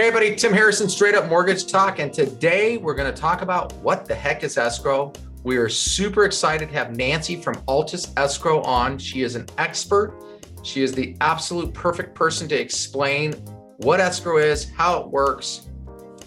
Hey, 0.00 0.06
everybody, 0.06 0.34
Tim 0.34 0.54
Harrison, 0.54 0.88
Straight 0.88 1.14
Up 1.14 1.28
Mortgage 1.28 1.70
Talk. 1.70 1.98
And 1.98 2.10
today 2.10 2.78
we're 2.78 2.94
going 2.94 3.12
to 3.14 3.20
talk 3.20 3.42
about 3.42 3.74
what 3.82 4.06
the 4.06 4.14
heck 4.14 4.42
is 4.42 4.56
escrow. 4.56 5.12
We 5.44 5.58
are 5.58 5.68
super 5.68 6.24
excited 6.24 6.70
to 6.70 6.74
have 6.74 6.96
Nancy 6.96 7.36
from 7.36 7.56
Altus 7.68 8.10
Escrow 8.16 8.62
on. 8.62 8.96
She 8.96 9.20
is 9.20 9.34
an 9.34 9.44
expert. 9.58 10.18
She 10.62 10.82
is 10.82 10.92
the 10.92 11.18
absolute 11.20 11.74
perfect 11.74 12.14
person 12.14 12.48
to 12.48 12.58
explain 12.58 13.34
what 13.82 14.00
escrow 14.00 14.38
is, 14.38 14.70
how 14.70 15.02
it 15.02 15.08
works. 15.08 15.68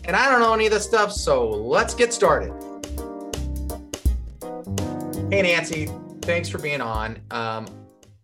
And 0.05 0.15
I 0.15 0.29
don't 0.29 0.39
know 0.39 0.53
any 0.53 0.67
of 0.67 0.71
this 0.71 0.85
stuff, 0.85 1.11
so 1.11 1.49
let's 1.49 1.95
get 1.95 2.13
started. 2.13 2.53
Hey, 5.31 5.41
Nancy, 5.41 5.89
thanks 6.21 6.47
for 6.47 6.59
being 6.59 6.79
on. 6.79 7.17
Um, 7.31 7.65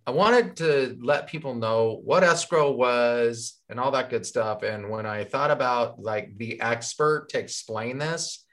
I 0.09 0.11
wanted 0.11 0.55
to 0.55 0.97
let 1.03 1.27
people 1.27 1.53
know 1.53 2.01
what 2.03 2.23
escrow 2.23 2.71
was 2.71 3.61
and 3.69 3.79
all 3.79 3.91
that 3.91 4.09
good 4.09 4.25
stuff. 4.25 4.63
And 4.63 4.89
when 4.89 5.05
I 5.05 5.23
thought 5.23 5.51
about 5.51 6.01
like 6.01 6.35
the 6.35 6.59
expert 6.61 7.27
to 7.29 7.37
explain 7.37 7.99
this, 7.99 8.43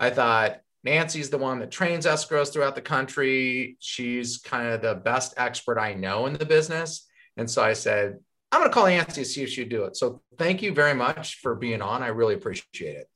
I 0.00 0.10
thought 0.10 0.62
Nancy's 0.82 1.30
the 1.30 1.38
one 1.38 1.60
that 1.60 1.70
trains 1.70 2.06
escrows 2.06 2.52
throughout 2.52 2.74
the 2.74 2.80
country. 2.80 3.76
She's 3.78 4.38
kind 4.38 4.66
of 4.66 4.82
the 4.82 4.96
best 4.96 5.34
expert 5.36 5.78
I 5.78 5.94
know 5.94 6.26
in 6.26 6.32
the 6.32 6.44
business. 6.44 7.06
And 7.36 7.48
so 7.48 7.62
I 7.62 7.74
said, 7.74 8.18
I'm 8.50 8.58
going 8.58 8.68
to 8.68 8.74
call 8.74 8.86
Nancy 8.86 9.22
to 9.22 9.28
see 9.28 9.44
if 9.44 9.50
she'd 9.50 9.68
do 9.68 9.84
it. 9.84 9.96
So 9.96 10.22
thank 10.38 10.60
you 10.60 10.74
very 10.74 10.94
much 10.94 11.36
for 11.36 11.54
being 11.54 11.82
on. 11.82 12.02
I 12.02 12.08
really 12.08 12.34
appreciate 12.34 12.96
it. 12.96 13.08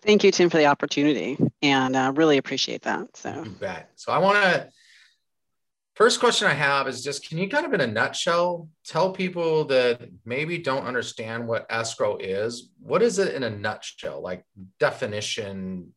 Thank 0.00 0.24
you, 0.24 0.30
Tim, 0.30 0.48
for 0.48 0.56
the 0.56 0.66
opportunity, 0.66 1.36
and 1.60 1.94
uh, 1.94 2.12
really 2.14 2.38
appreciate 2.38 2.82
that. 2.82 3.14
So, 3.18 3.42
you 3.44 3.50
bet. 3.50 3.90
So 3.96 4.12
I 4.12 4.18
want 4.18 4.42
to 4.42 4.70
First 5.94 6.18
question 6.18 6.48
I 6.48 6.54
have 6.54 6.88
is 6.88 7.04
just 7.04 7.28
can 7.28 7.38
you 7.38 7.48
kind 7.48 7.64
of 7.64 7.72
in 7.72 7.80
a 7.80 7.86
nutshell 7.86 8.68
tell 8.84 9.12
people 9.12 9.64
that 9.66 10.00
maybe 10.24 10.58
don't 10.58 10.84
understand 10.84 11.46
what 11.46 11.66
escrow 11.70 12.16
is? 12.16 12.70
What 12.80 13.00
is 13.00 13.20
it 13.20 13.32
in 13.34 13.44
a 13.44 13.50
nutshell? 13.50 14.20
Like 14.20 14.44
definition, 14.80 15.94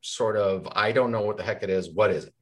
sort 0.00 0.36
of, 0.36 0.66
I 0.72 0.92
don't 0.92 1.12
know 1.12 1.20
what 1.20 1.36
the 1.36 1.42
heck 1.42 1.62
it 1.62 1.68
is. 1.68 1.90
What 1.90 2.10
is 2.10 2.24
it? 2.24 2.34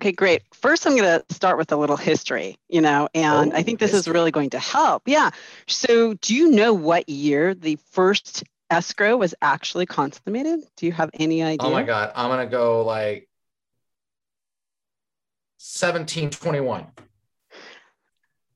Okay, 0.00 0.12
great. 0.12 0.42
First, 0.52 0.86
I'm 0.86 0.96
going 0.96 1.20
to 1.20 1.34
start 1.34 1.56
with 1.56 1.72
a 1.72 1.76
little 1.76 1.96
history, 1.96 2.56
you 2.68 2.80
know, 2.80 3.08
and 3.14 3.52
oh, 3.52 3.56
I 3.56 3.62
think 3.62 3.78
this 3.78 3.92
history. 3.92 4.10
is 4.10 4.14
really 4.14 4.30
going 4.30 4.50
to 4.50 4.58
help. 4.58 5.02
Yeah. 5.06 5.30
So, 5.68 6.14
do 6.14 6.34
you 6.34 6.50
know 6.50 6.74
what 6.74 7.08
year 7.08 7.54
the 7.54 7.78
first 7.92 8.42
escrow 8.70 9.16
was 9.16 9.34
actually 9.40 9.86
consummated? 9.86 10.60
Do 10.76 10.86
you 10.86 10.92
have 10.92 11.10
any 11.14 11.42
idea? 11.42 11.68
Oh 11.68 11.70
my 11.70 11.84
God. 11.84 12.12
I'm 12.16 12.28
going 12.28 12.44
to 12.44 12.50
go 12.50 12.84
like 12.84 13.28
1721. 15.64 16.86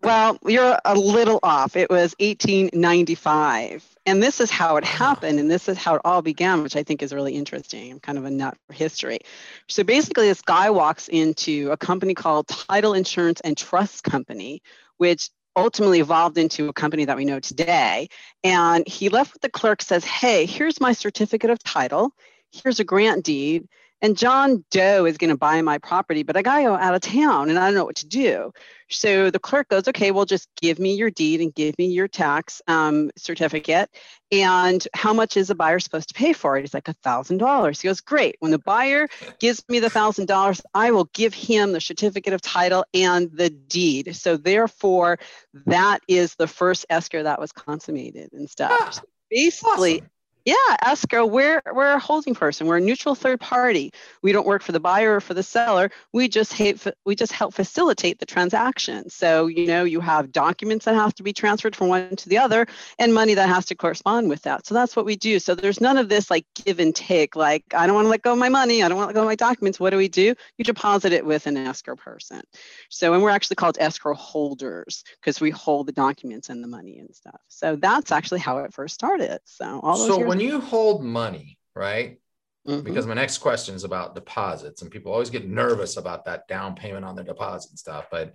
Well, 0.03 0.39
you're 0.45 0.79
a 0.85 0.95
little 0.95 1.41
off. 1.43 1.75
It 1.75 1.89
was 1.89 2.15
1895. 2.21 3.97
And 4.05 4.23
this 4.23 4.41
is 4.41 4.51
how 4.51 4.77
it 4.77 4.85
happened, 4.85 5.41
and 5.41 5.51
this 5.51 5.71
is 5.71 5.79
how 5.79 5.95
it 5.95 6.03
all 6.05 6.21
began, 6.21 6.63
which 6.63 6.77
I 6.77 6.83
think 6.83 7.03
is 7.03 7.15
really 7.15 7.35
interesting, 7.35 7.93
I'm 7.93 8.01
kind 8.01 8.19
of 8.19 8.27
a 8.27 8.31
nut 8.31 8.59
for 8.67 8.75
history. 8.75 9.21
So 9.69 9.85
basically, 9.85 10.29
this 10.29 10.43
guy 10.43 10.69
walks 10.69 11.09
into 11.09 11.71
a 11.71 11.79
company 11.79 12.13
called 12.15 12.47
Title 12.47 12.93
Insurance 12.93 13.41
and 13.41 13.57
Trust 13.57 14.05
Company, 14.05 14.63
which 14.99 15.31
ultimately 15.57 16.01
evolved 16.01 16.37
into 16.37 16.69
a 16.69 16.75
company 16.75 17.07
that 17.07 17.17
we 17.17 17.25
know 17.25 17.41
today. 17.41 18.09
And 18.45 18.87
he 18.87 19.09
left 19.09 19.33
with 19.33 19.43
the 19.43 19.51
clerk, 19.51 19.81
says, 19.81 20.05
Hey, 20.05 20.45
here's 20.45 20.79
my 20.79 20.93
certificate 20.93 21.51
of 21.51 21.63
title, 21.65 22.13
here's 22.53 22.81
a 22.81 22.85
grant 22.85 23.25
deed 23.25 23.67
and 24.01 24.17
John 24.17 24.65
Doe 24.71 25.07
is 25.07 25.19
going 25.19 25.31
to 25.31 25.37
buy 25.37 25.61
my 25.63 25.79
property, 25.79 26.23
but 26.23 26.37
I 26.37 26.43
got 26.43 26.59
to 26.59 26.63
go 26.63 26.75
out 26.75 26.95
of 26.95 27.01
town 27.01 27.51
and 27.51 27.59
I 27.59 27.67
don't 27.67 27.75
know 27.75 27.85
what 27.85 27.97
to 27.97 28.07
do. 28.07 28.53
So 28.91 29.31
the 29.31 29.39
clerk 29.39 29.69
goes, 29.69 29.89
okay, 29.89 30.13
well, 30.13 30.25
just 30.25 30.49
give 30.61 30.79
me 30.79 30.95
your 30.95 31.11
deed 31.11 31.41
and 31.41 31.55
give 31.55 31.77
me 31.79 31.87
your 31.87 32.09
tax 32.09 32.63
um, 32.69 33.11
certificate. 33.17 33.91
And 34.31 34.87
how 34.95 35.13
much 35.13 35.37
is 35.37 35.49
the 35.49 35.55
buyer 35.55 35.81
supposed 35.81 36.09
to 36.09 36.15
pay 36.15 36.33
for 36.33 36.57
it? 36.57 36.61
He's 36.61 36.75
like, 36.75 36.89
a 36.89 36.95
$1,000. 36.95 37.81
He 37.81 37.89
goes, 37.89 38.01
great. 38.01 38.37
When 38.39 38.53
the 38.53 38.61
buyer 38.61 39.09
gives 39.41 39.65
me 39.69 39.81
the 39.81 39.89
$1,000, 39.89 40.61
I 40.75 40.91
will 40.93 41.11
give 41.13 41.35
him 41.35 41.73
the 41.73 41.81
certificate 41.81 42.33
of 42.33 42.41
title 42.41 42.85
and 42.95 43.31
the 43.33 43.51
deed. 43.51 44.15
So 44.15 44.37
therefore, 44.37 45.19
that 45.67 46.01
is 46.09 46.35
the 46.37 46.47
first 46.47 46.87
escrow 46.89 47.25
that 47.25 47.41
was 47.41 47.53
consummated 47.53 48.33
and 48.33 48.49
stuff. 48.49 48.71
Ah, 48.81 49.01
basically, 49.31 49.97
awesome 49.97 50.11
yeah, 50.45 50.77
escrow, 50.83 51.27
we're, 51.27 51.63
we're 51.75 51.93
a 51.93 51.99
holding 51.99 52.35
person. 52.35 52.67
We're 52.67 52.79
a 52.79 52.81
neutral 52.81 53.15
third 53.15 53.41
party. 53.41 53.93
We 54.23 54.33
don't 54.33 54.47
work 54.47 54.63
for 54.63 54.73
the 54.73 54.81
buyer 54.81 55.17
or 55.17 55.21
for 55.21 55.35
the 55.35 55.43
seller. 55.43 55.91
We 56.13 56.29
just 56.29 56.53
hate, 56.55 56.83
we 57.05 57.15
just 57.15 57.33
help 57.33 57.53
facilitate 57.53 58.19
the 58.19 58.25
transaction. 58.25 59.11
So, 59.11 59.47
you 59.47 59.67
know, 59.67 59.85
you 59.85 60.01
have 60.01 60.33
documents 60.33 60.87
that 60.87 60.95
have 60.95 61.15
to 61.17 61.23
be 61.23 61.33
transferred 61.33 61.77
from 61.77 61.89
one 61.89 62.17
to 62.17 62.29
the 62.29 62.39
other 62.39 62.67
and 62.99 63.13
money 63.13 63.35
that 63.35 63.49
has 63.49 63.67
to 63.67 63.75
correspond 63.75 64.31
with 64.31 64.43
that. 64.43 64.67
So 64.67 64.75
that's 64.75 64.97
what 64.97 65.05
we 65.05 65.17
do. 65.17 65.39
So 65.39 65.55
there's 65.55 65.81
none 65.81 65.99
of 65.99 66.09
this 66.09 66.31
like 66.31 66.47
give 66.55 66.81
and 66.81 66.95
take, 66.95 67.37
like, 67.37 67.65
I 67.75 67.87
don't 67.87 67.95
want 67.95 68.07
to 68.07 68.11
let 68.11 68.23
go 68.23 68.33
of 68.33 68.39
my 68.39 68.49
money. 68.49 68.83
I 68.83 68.89
don't 68.89 68.97
want 68.97 69.07
to 69.07 69.09
let 69.09 69.21
go 69.21 69.23
of 69.23 69.27
my 69.27 69.35
documents. 69.35 69.79
What 69.79 69.91
do 69.91 69.99
we 69.99 70.09
do? 70.09 70.35
You 70.57 70.65
deposit 70.65 71.13
it 71.13 71.27
with 71.27 71.47
an 71.47 71.59
escrow 71.59 71.97
person. 71.97 72.41
So, 72.89 73.13
and 73.13 73.23
we're 73.23 73.31
actually 73.31 73.57
called 73.57 73.77
escrow 73.81 74.15
holders 74.15 75.05
because 75.21 75.41
we 75.41 75.51
hold 75.51 75.89
the 75.89 75.93
documents 75.93 76.49
and 76.49 76.65
the 76.65 76.69
money 76.69 76.99
and 76.99 77.15
stuff. 77.15 77.41
So 77.49 77.77
that's 77.77 78.13
actually 78.13 78.41
how 78.41 78.59
it 78.59 78.73
first 78.73 78.95
started. 78.95 79.41
So 79.45 79.81
all 79.83 79.99
those 79.99 80.09
so 80.09 80.19
years 80.19 80.38
when 80.39 80.47
you 80.47 80.61
hold 80.61 81.03
money, 81.03 81.59
right? 81.75 82.21
Mm-hmm. 82.67 82.85
Because 82.85 83.09
my 83.09 83.15
next 83.15 83.39
question 83.39 83.75
is 83.75 83.83
about 83.83 84.15
deposits, 84.15 84.83
and 84.83 84.91
people 84.91 85.13
always 85.13 85.31
get 85.31 85.49
nervous 85.49 85.97
about 85.97 86.27
that 86.27 86.47
down 86.47 86.77
payment 86.77 87.05
on 87.05 87.17
their 87.17 87.25
deposit 87.25 87.71
and 87.71 87.79
stuff. 87.79 88.07
But 88.09 88.35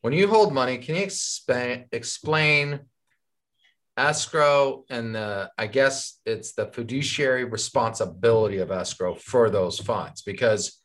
when 0.00 0.12
you 0.12 0.26
hold 0.26 0.52
money, 0.52 0.78
can 0.78 0.96
you 0.96 1.02
explain 1.02 1.84
explain 1.92 2.80
escrow 3.96 4.84
and 4.90 5.14
the 5.14 5.48
I 5.56 5.68
guess 5.68 6.18
it's 6.26 6.54
the 6.54 6.66
fiduciary 6.66 7.44
responsibility 7.44 8.58
of 8.58 8.72
escrow 8.72 9.14
for 9.14 9.48
those 9.48 9.78
funds? 9.78 10.22
Because 10.22 10.80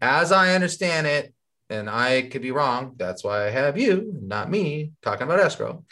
as 0.00 0.32
I 0.32 0.54
understand 0.54 1.06
it, 1.06 1.32
and 1.70 1.88
I 1.88 2.22
could 2.22 2.42
be 2.42 2.50
wrong, 2.50 2.94
that's 2.96 3.22
why 3.22 3.46
I 3.46 3.50
have 3.50 3.78
you, 3.78 4.18
not 4.20 4.50
me, 4.50 4.92
talking 5.02 5.28
about 5.28 5.38
escrow, 5.38 5.84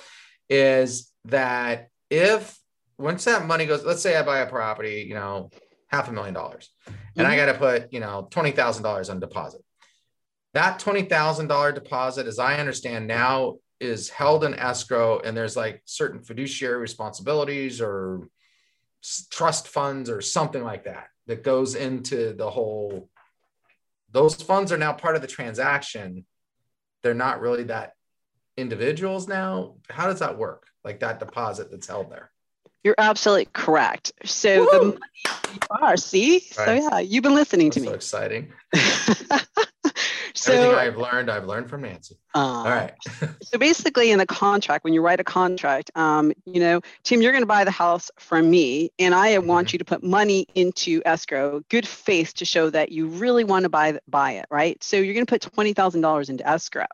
is 0.48 1.12
that 1.26 1.90
if 2.10 2.58
once 2.98 3.24
that 3.24 3.46
money 3.46 3.66
goes, 3.66 3.84
let's 3.84 4.02
say 4.02 4.16
I 4.16 4.22
buy 4.22 4.38
a 4.38 4.46
property, 4.48 5.04
you 5.08 5.14
know, 5.14 5.50
half 5.88 6.08
a 6.08 6.12
million 6.12 6.34
dollars, 6.34 6.70
and 6.86 6.96
mm-hmm. 6.96 7.26
I 7.26 7.36
got 7.36 7.46
to 7.46 7.54
put, 7.54 7.92
you 7.92 8.00
know, 8.00 8.28
twenty 8.30 8.52
thousand 8.52 8.82
dollars 8.82 9.10
on 9.10 9.20
deposit. 9.20 9.62
That 10.54 10.78
twenty 10.78 11.02
thousand 11.02 11.48
dollar 11.48 11.72
deposit, 11.72 12.26
as 12.26 12.38
I 12.38 12.58
understand 12.58 13.06
now, 13.06 13.56
is 13.80 14.08
held 14.08 14.44
in 14.44 14.54
escrow, 14.54 15.20
and 15.20 15.36
there's 15.36 15.56
like 15.56 15.82
certain 15.84 16.22
fiduciary 16.22 16.78
responsibilities 16.78 17.80
or 17.80 18.28
trust 19.30 19.68
funds 19.68 20.10
or 20.10 20.20
something 20.20 20.64
like 20.64 20.84
that 20.84 21.08
that 21.26 21.44
goes 21.44 21.74
into 21.74 22.32
the 22.34 22.50
whole. 22.50 23.08
Those 24.12 24.34
funds 24.36 24.72
are 24.72 24.78
now 24.78 24.92
part 24.92 25.16
of 25.16 25.22
the 25.22 25.28
transaction. 25.28 26.24
They're 27.02 27.14
not 27.14 27.40
really 27.40 27.64
that 27.64 27.92
individuals 28.56 29.28
now. 29.28 29.76
How 29.90 30.06
does 30.06 30.20
that 30.20 30.38
work? 30.38 30.66
Like 30.82 31.00
that 31.00 31.20
deposit 31.20 31.70
that's 31.70 31.88
held 31.88 32.10
there? 32.10 32.30
You're 32.86 32.94
absolutely 32.98 33.48
correct. 33.52 34.12
So 34.24 34.60
Woo! 34.60 34.68
the 34.70 34.78
money 34.78 35.00
you 35.24 35.58
are, 35.70 35.96
see? 35.96 36.34
Right. 36.56 36.66
So 36.66 36.72
yeah, 36.72 36.98
you've 37.00 37.24
been 37.24 37.34
listening 37.34 37.70
That's 37.70 37.74
to 37.78 37.80
me. 37.80 37.88
So 37.88 37.94
exciting. 37.94 38.52
so, 40.36 40.52
Everything 40.52 40.74
I've 40.74 40.96
learned, 40.96 41.30
I've 41.30 41.46
learned 41.46 41.68
from 41.70 41.82
Nancy. 41.82 42.16
Uh, 42.34 42.38
All 42.38 42.64
right. 42.64 42.92
so 43.42 43.58
basically, 43.58 44.10
in 44.10 44.18
the 44.18 44.26
contract, 44.26 44.84
when 44.84 44.92
you 44.92 45.00
write 45.00 45.20
a 45.20 45.24
contract, 45.24 45.90
um, 45.94 46.32
you 46.44 46.60
know, 46.60 46.80
Tim, 47.02 47.22
you're 47.22 47.32
going 47.32 47.42
to 47.42 47.46
buy 47.46 47.64
the 47.64 47.70
house 47.70 48.10
from 48.18 48.50
me, 48.50 48.90
and 48.98 49.14
I 49.14 49.36
mm-hmm. 49.36 49.46
want 49.46 49.72
you 49.72 49.78
to 49.78 49.84
put 49.84 50.02
money 50.02 50.46
into 50.54 51.02
escrow, 51.06 51.62
good 51.70 51.88
faith 51.88 52.34
to 52.34 52.44
show 52.44 52.70
that 52.70 52.92
you 52.92 53.06
really 53.06 53.44
want 53.44 53.62
to 53.64 53.68
buy 53.68 53.98
buy 54.08 54.32
it, 54.32 54.46
right? 54.50 54.82
So 54.82 54.96
you're 54.96 55.14
going 55.14 55.26
to 55.26 55.30
put 55.30 55.42
twenty 55.42 55.72
thousand 55.72 56.02
dollars 56.02 56.28
into 56.28 56.46
escrow, 56.46 56.86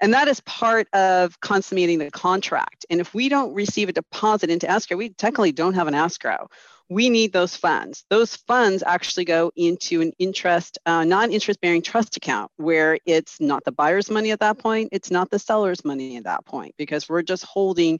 and 0.00 0.12
that 0.12 0.28
is 0.28 0.40
part 0.40 0.86
of 0.92 1.40
consummating 1.40 1.98
the 1.98 2.10
contract. 2.10 2.84
And 2.90 3.00
if 3.00 3.14
we 3.14 3.28
don't 3.28 3.54
receive 3.54 3.88
a 3.88 3.92
deposit 3.92 4.50
into 4.50 4.70
escrow, 4.70 4.96
we 4.96 5.10
technically 5.10 5.52
don't 5.52 5.74
have 5.74 5.88
an 5.88 5.94
escrow 5.94 6.48
we 6.88 7.10
need 7.10 7.32
those 7.32 7.56
funds. 7.56 8.04
Those 8.10 8.36
funds 8.36 8.82
actually 8.86 9.24
go 9.24 9.52
into 9.56 10.00
an 10.00 10.12
interest, 10.18 10.78
uh, 10.86 11.04
non-interest 11.04 11.60
bearing 11.60 11.82
trust 11.82 12.16
account 12.16 12.50
where 12.56 12.98
it's 13.06 13.40
not 13.40 13.64
the 13.64 13.72
buyer's 13.72 14.10
money 14.10 14.30
at 14.30 14.40
that 14.40 14.58
point, 14.58 14.90
it's 14.92 15.10
not 15.10 15.30
the 15.30 15.38
seller's 15.38 15.84
money 15.84 16.16
at 16.16 16.24
that 16.24 16.44
point 16.44 16.74
because 16.76 17.08
we're 17.08 17.22
just 17.22 17.44
holding, 17.44 17.98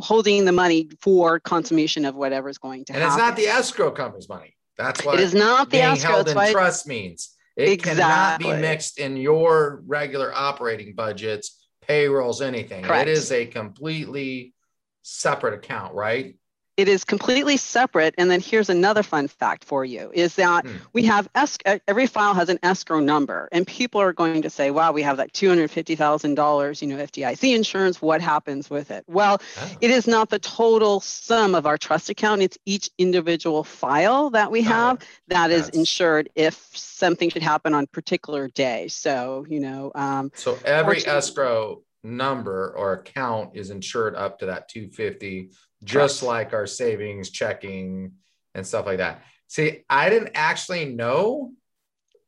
holding 0.00 0.44
the 0.44 0.52
money 0.52 0.88
for 1.00 1.38
consummation 1.40 2.04
of 2.04 2.14
whatever's 2.14 2.58
going 2.58 2.84
to 2.86 2.92
and 2.92 3.02
happen. 3.02 3.20
And 3.20 3.20
it's 3.20 3.28
not 3.28 3.36
the 3.36 3.48
escrow 3.48 3.90
company's 3.90 4.28
money. 4.28 4.54
That's 4.76 5.04
what 5.04 5.14
it 5.16 5.20
is 5.20 5.34
not 5.34 5.70
the 5.70 5.78
being 5.78 5.84
escrow. 5.84 6.10
held 6.10 6.28
in 6.28 6.52
trust 6.52 6.86
means. 6.86 7.34
It 7.56 7.70
exactly. 7.70 8.44
cannot 8.44 8.56
be 8.56 8.62
mixed 8.62 8.98
in 9.00 9.16
your 9.16 9.82
regular 9.86 10.32
operating 10.32 10.94
budgets, 10.94 11.66
payrolls, 11.82 12.40
anything. 12.40 12.84
Correct. 12.84 13.08
It 13.08 13.12
is 13.12 13.32
a 13.32 13.46
completely 13.46 14.54
separate 15.02 15.54
account, 15.54 15.94
right? 15.94 16.36
It 16.78 16.86
is 16.86 17.04
completely 17.04 17.56
separate. 17.56 18.14
And 18.16 18.30
then 18.30 18.40
here's 18.40 18.70
another 18.70 19.02
fun 19.02 19.26
fact 19.26 19.64
for 19.64 19.84
you 19.84 20.12
is 20.14 20.36
that 20.36 20.64
hmm. 20.64 20.76
we 20.92 21.04
have 21.06 21.28
es- 21.34 21.58
every 21.88 22.06
file 22.06 22.34
has 22.34 22.48
an 22.48 22.58
escrow 22.62 23.00
number, 23.00 23.48
and 23.50 23.66
people 23.66 24.00
are 24.00 24.12
going 24.12 24.40
to 24.42 24.48
say, 24.48 24.70
"Wow, 24.70 24.92
we 24.92 25.02
have 25.02 25.16
that 25.16 25.32
two 25.32 25.48
hundred 25.48 25.72
fifty 25.72 25.96
thousand 25.96 26.36
dollars, 26.36 26.80
you 26.80 26.88
know, 26.88 26.96
FDIC 26.96 27.54
insurance. 27.54 28.00
What 28.00 28.22
happens 28.22 28.70
with 28.70 28.92
it?" 28.92 29.04
Well, 29.08 29.42
oh. 29.60 29.76
it 29.80 29.90
is 29.90 30.06
not 30.06 30.30
the 30.30 30.38
total 30.38 31.00
sum 31.00 31.56
of 31.56 31.66
our 31.66 31.76
trust 31.76 32.10
account; 32.10 32.42
it's 32.42 32.56
each 32.64 32.88
individual 32.96 33.64
file 33.64 34.30
that 34.30 34.52
we 34.52 34.62
have 34.62 34.98
oh, 35.02 35.06
that 35.26 35.50
is 35.50 35.68
insured 35.70 36.30
if 36.36 36.70
something 36.74 37.28
should 37.28 37.42
happen 37.42 37.74
on 37.74 37.84
a 37.84 37.88
particular 37.88 38.46
day. 38.46 38.86
So, 38.86 39.44
you 39.48 39.58
know, 39.58 39.90
um, 39.96 40.30
so 40.34 40.56
every 40.64 41.04
escrow 41.04 41.82
number 42.04 42.72
or 42.76 42.92
account 42.92 43.56
is 43.56 43.70
insured 43.70 44.14
up 44.14 44.38
to 44.38 44.46
that 44.46 44.68
250 44.68 45.50
just 45.84 46.22
like 46.22 46.52
our 46.52 46.66
savings, 46.66 47.30
checking, 47.30 48.12
and 48.54 48.66
stuff 48.66 48.86
like 48.86 48.98
that. 48.98 49.22
See, 49.46 49.84
I 49.88 50.10
didn't 50.10 50.32
actually 50.34 50.86
know 50.86 51.52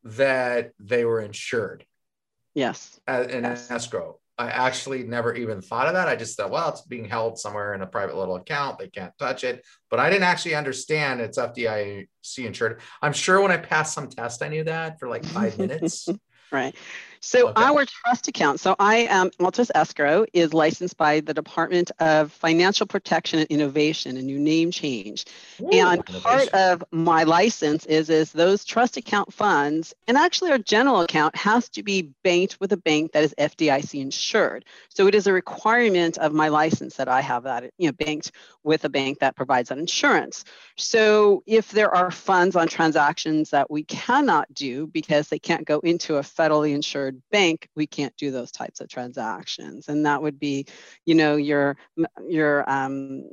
that 0.05 0.73
they 0.79 1.05
were 1.05 1.21
insured. 1.21 1.85
Yes. 2.55 3.01
in 3.07 3.45
yes. 3.45 3.71
escrow. 3.71 4.19
I 4.41 4.49
actually 4.49 5.03
never 5.03 5.35
even 5.35 5.61
thought 5.61 5.87
of 5.87 5.93
that. 5.93 6.09
I 6.09 6.17
just 6.17 6.37
thought, 6.37 6.51
well, 6.51 6.71
it's 6.71 6.81
being 6.81 7.05
held 7.05 7.39
somewhere 7.39 7.75
in 7.75 7.83
a 7.83 7.87
private 7.87 8.17
little 8.17 8.37
account. 8.37 8.79
They 8.79 8.89
can't 8.89 9.13
touch 9.19 9.45
it. 9.45 9.67
But 9.91 10.01
I 10.01 10.09
didn't 10.09 10.25
actually 10.25 10.55
understand 10.55 11.21
it's 11.21 11.39
FDIC 11.39 12.07
insured. 12.39 12.81
I'm 13.03 13.13
sure 13.13 13.43
when 13.43 13.53
I 13.53 13.59
passed 13.59 13.93
some 13.93 14.09
test, 14.09 14.43
I 14.43 14.49
knew 14.49 14.65
that 14.65 14.99
for 14.99 15.09
like 15.09 15.27
five 15.27 15.59
minutes. 15.59 16.09
right. 16.51 16.75
So 17.23 17.49
okay. 17.49 17.63
our 17.63 17.85
trust 17.85 18.29
account, 18.29 18.61
so 18.61 18.75
I 18.79 19.07
am 19.11 19.29
Altus 19.41 19.71
Escrow 19.75 20.25
is 20.33 20.55
licensed 20.55 20.97
by 20.97 21.21
the 21.21 21.35
Department 21.35 21.91
of 22.01 22.33
Financial 22.33 22.87
Protection 22.87 23.41
and 23.41 23.49
Innovation, 23.51 24.17
a 24.17 24.23
new 24.23 24.39
name 24.39 24.71
change. 24.71 25.27
Ooh, 25.61 25.69
and 25.71 26.03
innovation. 26.09 26.23
part 26.23 26.49
of 26.49 26.83
my 26.91 27.25
license 27.25 27.85
is 27.85 28.09
is 28.09 28.33
those 28.33 28.65
trust 28.65 28.97
account 28.97 29.35
funds, 29.35 29.93
and 30.09 30.17
actually 30.17 30.51
our 30.51 30.59
general 30.59 31.03
account 31.03 31.37
has 31.37 31.69
to 31.71 31.83
be 31.83 32.11
banked 32.25 32.59
with 32.59 32.73
a 32.73 32.79
bank 32.79 33.13
that 33.13 33.23
is 33.23 33.35
FDIC 33.37 34.01
insured. 34.01 34.65
So 34.89 35.07
it 35.07 35.15
is 35.15 35.27
a 35.27 35.33
requirement 35.33 36.17
of 36.17 36.33
my 36.33 36.49
license 36.49 36.97
that 36.97 37.09
I 37.09 37.21
have 37.21 37.43
that 37.43 37.71
you 37.77 37.89
know 37.89 37.93
banked 37.93 38.33
with 38.63 38.87
a 38.87 38.89
bank 38.89 39.19
that 39.19 39.37
provides 39.37 39.69
that 39.69 39.79
insurance. 39.79 40.45
So 40.77 41.43
if 41.47 41.71
there 41.71 41.95
are 41.95 42.11
funds 42.11 42.57
on 42.57 42.67
transactions 42.67 43.51
that 43.51 43.71
we 43.71 43.85
cannot 43.85 44.53
do 44.55 44.87
because 44.87 45.29
they 45.29 45.39
can't 45.39 45.67
go 45.67 45.81
into 45.81 46.17
a 46.17 46.21
federally 46.21 46.75
insured 46.75 47.10
bank, 47.31 47.69
we 47.77 47.87
can't 47.87 48.17
do 48.17 48.31
those 48.31 48.51
types 48.51 48.81
of 48.81 48.89
transactions. 48.89 49.89
And 49.89 50.07
that 50.07 50.23
would 50.23 50.39
be, 50.39 50.67
you 51.05 51.15
know, 51.15 51.37
your 51.37 51.77
your 52.29 52.69
um, 52.71 53.29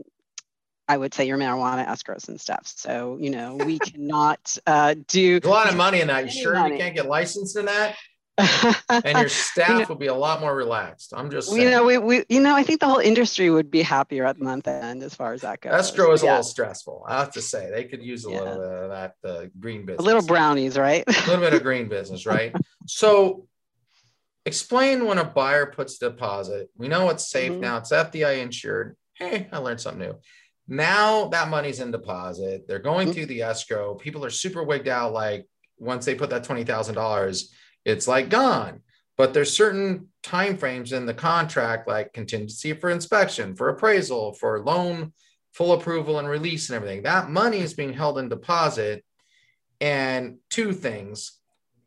I 0.87 0.97
would 0.97 1.13
say 1.13 1.25
your 1.25 1.37
marijuana 1.37 1.85
escrows 1.85 2.29
and 2.29 2.39
stuff. 2.39 2.65
So, 2.65 3.17
you 3.19 3.29
know, 3.29 3.55
we 3.55 3.79
cannot 3.79 4.57
uh, 4.65 4.95
do 5.07 5.39
a 5.43 5.47
lot 5.47 5.69
of 5.69 5.75
money 5.75 6.01
in 6.01 6.07
that. 6.07 6.25
You 6.25 6.31
sure 6.31 6.53
money. 6.53 6.75
you 6.75 6.81
can't 6.81 6.95
get 6.95 7.07
licensed 7.07 7.57
in 7.57 7.65
that? 7.65 7.95
and 8.89 9.17
your 9.17 9.29
staff 9.29 9.69
you 9.69 9.79
know, 9.79 9.85
would 9.89 9.99
be 9.99 10.07
a 10.07 10.13
lot 10.13 10.39
more 10.39 10.55
relaxed. 10.55 11.11
I'm 11.15 11.31
just 11.31 11.49
saying. 11.49 11.61
You 11.61 11.71
know, 11.71 11.83
we, 11.83 11.97
we 11.97 12.23
you 12.29 12.39
know, 12.39 12.55
I 12.55 12.61
think 12.61 12.81
the 12.81 12.85
whole 12.85 12.99
industry 12.99 13.49
would 13.49 13.71
be 13.71 13.81
happier 13.81 14.25
at 14.25 14.37
the 14.37 14.43
month 14.43 14.67
end 14.67 15.01
as 15.01 15.15
far 15.15 15.33
as 15.33 15.41
that 15.41 15.59
goes. 15.59 15.73
Escrow 15.73 16.11
is 16.11 16.21
yeah. 16.21 16.29
a 16.29 16.31
little 16.33 16.43
stressful. 16.43 17.03
I 17.07 17.17
have 17.17 17.31
to 17.31 17.41
say 17.41 17.71
they 17.71 17.85
could 17.85 18.03
use 18.03 18.27
a 18.27 18.29
yeah. 18.29 18.39
little 18.41 18.59
bit 18.59 18.71
of 18.71 18.89
that 18.91 19.15
uh, 19.23 19.45
green 19.59 19.87
business. 19.87 20.03
A 20.03 20.05
little 20.05 20.21
brownies, 20.21 20.77
right? 20.77 21.03
a 21.07 21.11
little 21.27 21.39
bit 21.43 21.55
of 21.55 21.63
green 21.63 21.89
business, 21.89 22.25
right? 22.25 22.55
So 22.89 23.47
explain 24.47 25.05
when 25.05 25.17
a 25.17 25.25
buyer 25.25 25.65
puts 25.65 25.97
deposit. 25.97 26.69
We 26.77 26.87
know 26.87 27.09
it's 27.09 27.29
safe 27.29 27.51
mm-hmm. 27.51 27.61
now. 27.61 27.77
It's 27.77 27.91
FDI 27.91 28.41
insured. 28.41 28.95
Hey, 29.13 29.49
I 29.51 29.57
learned 29.57 29.81
something 29.81 30.07
new. 30.07 30.15
Now 30.69 31.27
that 31.27 31.49
money's 31.49 31.81
in 31.81 31.91
deposit. 31.91 32.65
They're 32.67 32.79
going 32.79 33.07
mm-hmm. 33.07 33.13
through 33.13 33.25
the 33.27 33.41
escrow. 33.41 33.95
People 33.95 34.23
are 34.23 34.29
super 34.29 34.63
wigged 34.63 34.87
out. 34.87 35.13
Like 35.13 35.45
once 35.77 36.05
they 36.05 36.15
put 36.15 36.29
that 36.29 36.45
twenty 36.45 36.63
thousand 36.63 36.95
dollars, 36.95 37.53
it's 37.85 38.07
like 38.07 38.29
gone. 38.29 38.81
But 39.17 39.33
there's 39.33 39.55
certain 39.55 40.09
time 40.23 40.57
frames 40.57 40.93
in 40.93 41.05
the 41.05 41.13
contract, 41.13 41.87
like 41.87 42.13
contingency 42.13 42.73
for 42.73 42.89
inspection, 42.89 43.55
for 43.55 43.69
appraisal, 43.69 44.33
for 44.33 44.63
loan 44.63 45.11
full 45.53 45.73
approval 45.73 46.19
and 46.19 46.29
release 46.29 46.69
and 46.69 46.75
everything. 46.75 47.03
That 47.03 47.29
money 47.29 47.59
is 47.59 47.73
being 47.73 47.93
held 47.93 48.19
in 48.19 48.29
deposit. 48.29 49.03
And 49.81 50.37
two 50.49 50.73
things 50.73 51.36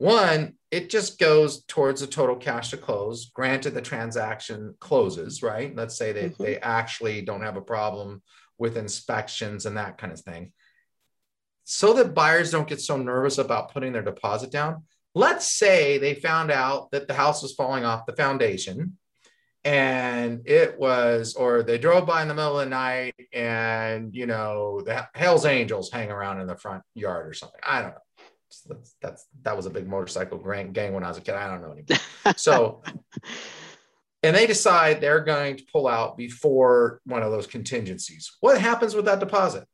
one, 0.00 0.54
it 0.70 0.88
just 0.88 1.18
goes 1.18 1.62
towards 1.64 2.00
the 2.00 2.06
total 2.06 2.34
cash 2.34 2.70
to 2.70 2.78
close. 2.78 3.30
Granted, 3.34 3.74
the 3.74 3.82
transaction 3.82 4.74
closes, 4.80 5.42
right? 5.42 5.76
Let's 5.76 5.94
say 5.94 6.12
they, 6.12 6.30
mm-hmm. 6.30 6.42
they 6.42 6.56
actually 6.56 7.20
don't 7.20 7.42
have 7.42 7.58
a 7.58 7.60
problem 7.60 8.22
with 8.56 8.78
inspections 8.78 9.66
and 9.66 9.76
that 9.76 9.98
kind 9.98 10.10
of 10.10 10.20
thing. 10.20 10.52
So 11.64 11.92
that 11.92 12.14
buyers 12.14 12.50
don't 12.50 12.66
get 12.66 12.80
so 12.80 12.96
nervous 12.96 13.36
about 13.36 13.72
putting 13.74 13.92
their 13.92 14.00
deposit 14.00 14.50
down. 14.50 14.84
Let's 15.14 15.46
say 15.46 15.98
they 15.98 16.14
found 16.14 16.50
out 16.50 16.90
that 16.92 17.06
the 17.06 17.12
house 17.12 17.42
was 17.42 17.52
falling 17.52 17.84
off 17.84 18.06
the 18.06 18.16
foundation 18.16 18.96
and 19.64 20.40
it 20.46 20.78
was, 20.78 21.34
or 21.34 21.62
they 21.62 21.76
drove 21.76 22.06
by 22.06 22.22
in 22.22 22.28
the 22.28 22.34
middle 22.34 22.58
of 22.58 22.64
the 22.64 22.70
night 22.70 23.16
and, 23.34 24.14
you 24.14 24.24
know, 24.24 24.80
the 24.80 25.06
Hells 25.14 25.44
Angels 25.44 25.90
hang 25.92 26.10
around 26.10 26.40
in 26.40 26.46
the 26.46 26.56
front 26.56 26.84
yard 26.94 27.28
or 27.28 27.34
something. 27.34 27.60
I 27.62 27.82
don't 27.82 27.90
know 27.90 28.00
that's, 28.68 28.94
that's 29.00 29.26
that 29.42 29.56
was 29.56 29.66
a 29.66 29.70
big 29.70 29.88
motorcycle 29.88 30.38
gang 30.38 30.92
when 30.92 31.04
I 31.04 31.08
was 31.08 31.18
a 31.18 31.20
kid. 31.20 31.34
I 31.34 31.48
don't 31.48 31.62
know 31.62 31.72
anymore. 31.72 31.98
So, 32.36 32.82
and 34.22 34.36
they 34.36 34.46
decide 34.46 35.00
they're 35.00 35.24
going 35.24 35.56
to 35.56 35.64
pull 35.72 35.88
out 35.88 36.16
before 36.16 37.00
one 37.04 37.22
of 37.22 37.32
those 37.32 37.46
contingencies. 37.46 38.36
What 38.40 38.60
happens 38.60 38.94
with 38.94 39.06
that 39.06 39.20
deposit? 39.20 39.66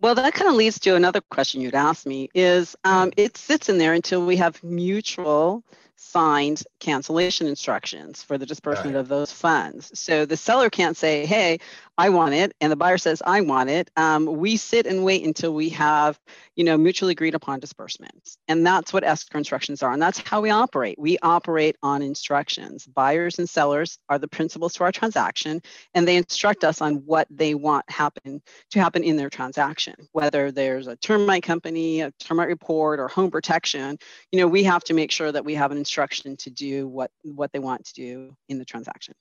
Well, 0.00 0.14
that 0.14 0.34
kind 0.34 0.48
of 0.48 0.54
leads 0.54 0.78
to 0.80 0.94
another 0.94 1.20
question 1.30 1.60
you'd 1.60 1.74
ask 1.74 2.06
me 2.06 2.28
is 2.34 2.76
um, 2.84 3.12
it 3.16 3.36
sits 3.36 3.68
in 3.68 3.78
there 3.78 3.94
until 3.94 4.24
we 4.24 4.36
have 4.36 4.62
mutual 4.62 5.64
signed 5.96 6.62
cancellation 6.78 7.46
instructions 7.46 8.22
for 8.22 8.36
the 8.36 8.46
disbursement 8.46 8.94
right. 8.94 9.00
of 9.00 9.08
those 9.08 9.32
funds. 9.32 9.98
So 9.98 10.26
the 10.26 10.36
seller 10.36 10.68
can't 10.68 10.96
say, 10.96 11.24
hey, 11.24 11.58
I 11.98 12.10
want 12.10 12.34
it, 12.34 12.52
and 12.60 12.70
the 12.70 12.76
buyer 12.76 12.98
says, 12.98 13.22
I 13.24 13.40
want 13.40 13.70
it. 13.70 13.90
Um, 13.96 14.26
we 14.26 14.58
sit 14.58 14.86
and 14.86 15.02
wait 15.02 15.24
until 15.24 15.54
we 15.54 15.70
have, 15.70 16.18
you 16.54 16.62
know, 16.62 16.76
mutually 16.76 17.12
agreed 17.12 17.34
upon 17.34 17.58
disbursements. 17.60 18.36
And 18.48 18.66
that's 18.66 18.92
what 18.92 19.02
escrow 19.02 19.38
instructions 19.38 19.82
are. 19.82 19.92
And 19.92 20.02
that's 20.02 20.18
how 20.18 20.42
we 20.42 20.50
operate. 20.50 20.98
We 20.98 21.16
operate 21.22 21.76
on 21.82 22.02
instructions. 22.02 22.86
Buyers 22.86 23.38
and 23.38 23.48
sellers 23.48 23.98
are 24.10 24.18
the 24.18 24.28
principals 24.28 24.74
to 24.74 24.84
our 24.84 24.92
transaction, 24.92 25.62
and 25.94 26.06
they 26.06 26.16
instruct 26.16 26.64
us 26.64 26.82
on 26.82 26.96
what 27.06 27.28
they 27.30 27.54
want 27.54 27.88
happen 27.90 28.42
to 28.72 28.80
happen 28.80 29.02
in 29.02 29.16
their 29.16 29.30
transaction. 29.30 29.94
Whether 30.12 30.52
there's 30.52 30.88
a 30.88 30.96
termite 30.96 31.44
company, 31.44 32.02
a 32.02 32.10
termite 32.20 32.48
report, 32.48 33.00
or 33.00 33.08
home 33.08 33.30
protection, 33.30 33.96
you 34.32 34.38
know, 34.38 34.48
we 34.48 34.64
have 34.64 34.84
to 34.84 34.94
make 34.94 35.10
sure 35.10 35.32
that 35.32 35.46
we 35.46 35.54
have 35.54 35.72
an 35.72 35.78
instruction 35.78 36.36
to 36.38 36.50
do 36.50 36.86
what, 36.88 37.10
what 37.22 37.52
they 37.52 37.58
want 37.58 37.86
to 37.86 37.94
do 37.94 38.36
in 38.50 38.58
the 38.58 38.64
transaction 38.66 39.14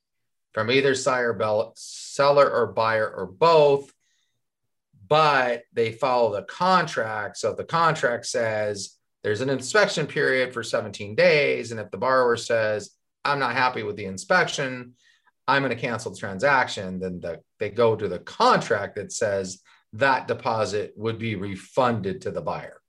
from 0.55 0.71
either 0.71 0.95
seller 0.95 2.49
or 2.49 2.67
buyer 2.67 3.13
or 3.13 3.25
both, 3.25 3.91
but 5.09 5.63
they 5.73 5.91
follow 5.91 6.33
the 6.33 6.43
contract. 6.43 7.35
So 7.35 7.51
if 7.51 7.57
the 7.57 7.65
contract 7.65 8.25
says 8.25 8.97
there's 9.21 9.41
an 9.41 9.49
inspection 9.49 10.07
period 10.07 10.53
for 10.53 10.63
17 10.63 11.13
days, 11.13 11.71
and 11.71 11.79
if 11.79 11.91
the 11.91 11.97
borrower 11.97 12.37
says, 12.37 12.91
I'm 13.25 13.37
not 13.37 13.51
happy 13.51 13.83
with 13.83 13.97
the 13.97 14.05
inspection, 14.05 14.93
I'm 15.45 15.61
going 15.61 15.75
to 15.75 15.81
cancel 15.81 16.13
the 16.13 16.17
transaction, 16.17 17.01
then 17.01 17.19
the, 17.19 17.41
they 17.59 17.69
go 17.69 17.97
to 17.97 18.07
the 18.07 18.19
contract 18.19 18.95
that 18.95 19.11
says 19.11 19.61
that 19.91 20.25
deposit 20.25 20.93
would 20.95 21.19
be 21.19 21.35
refunded 21.35 22.21
to 22.21 22.31
the 22.31 22.41
buyer 22.41 22.79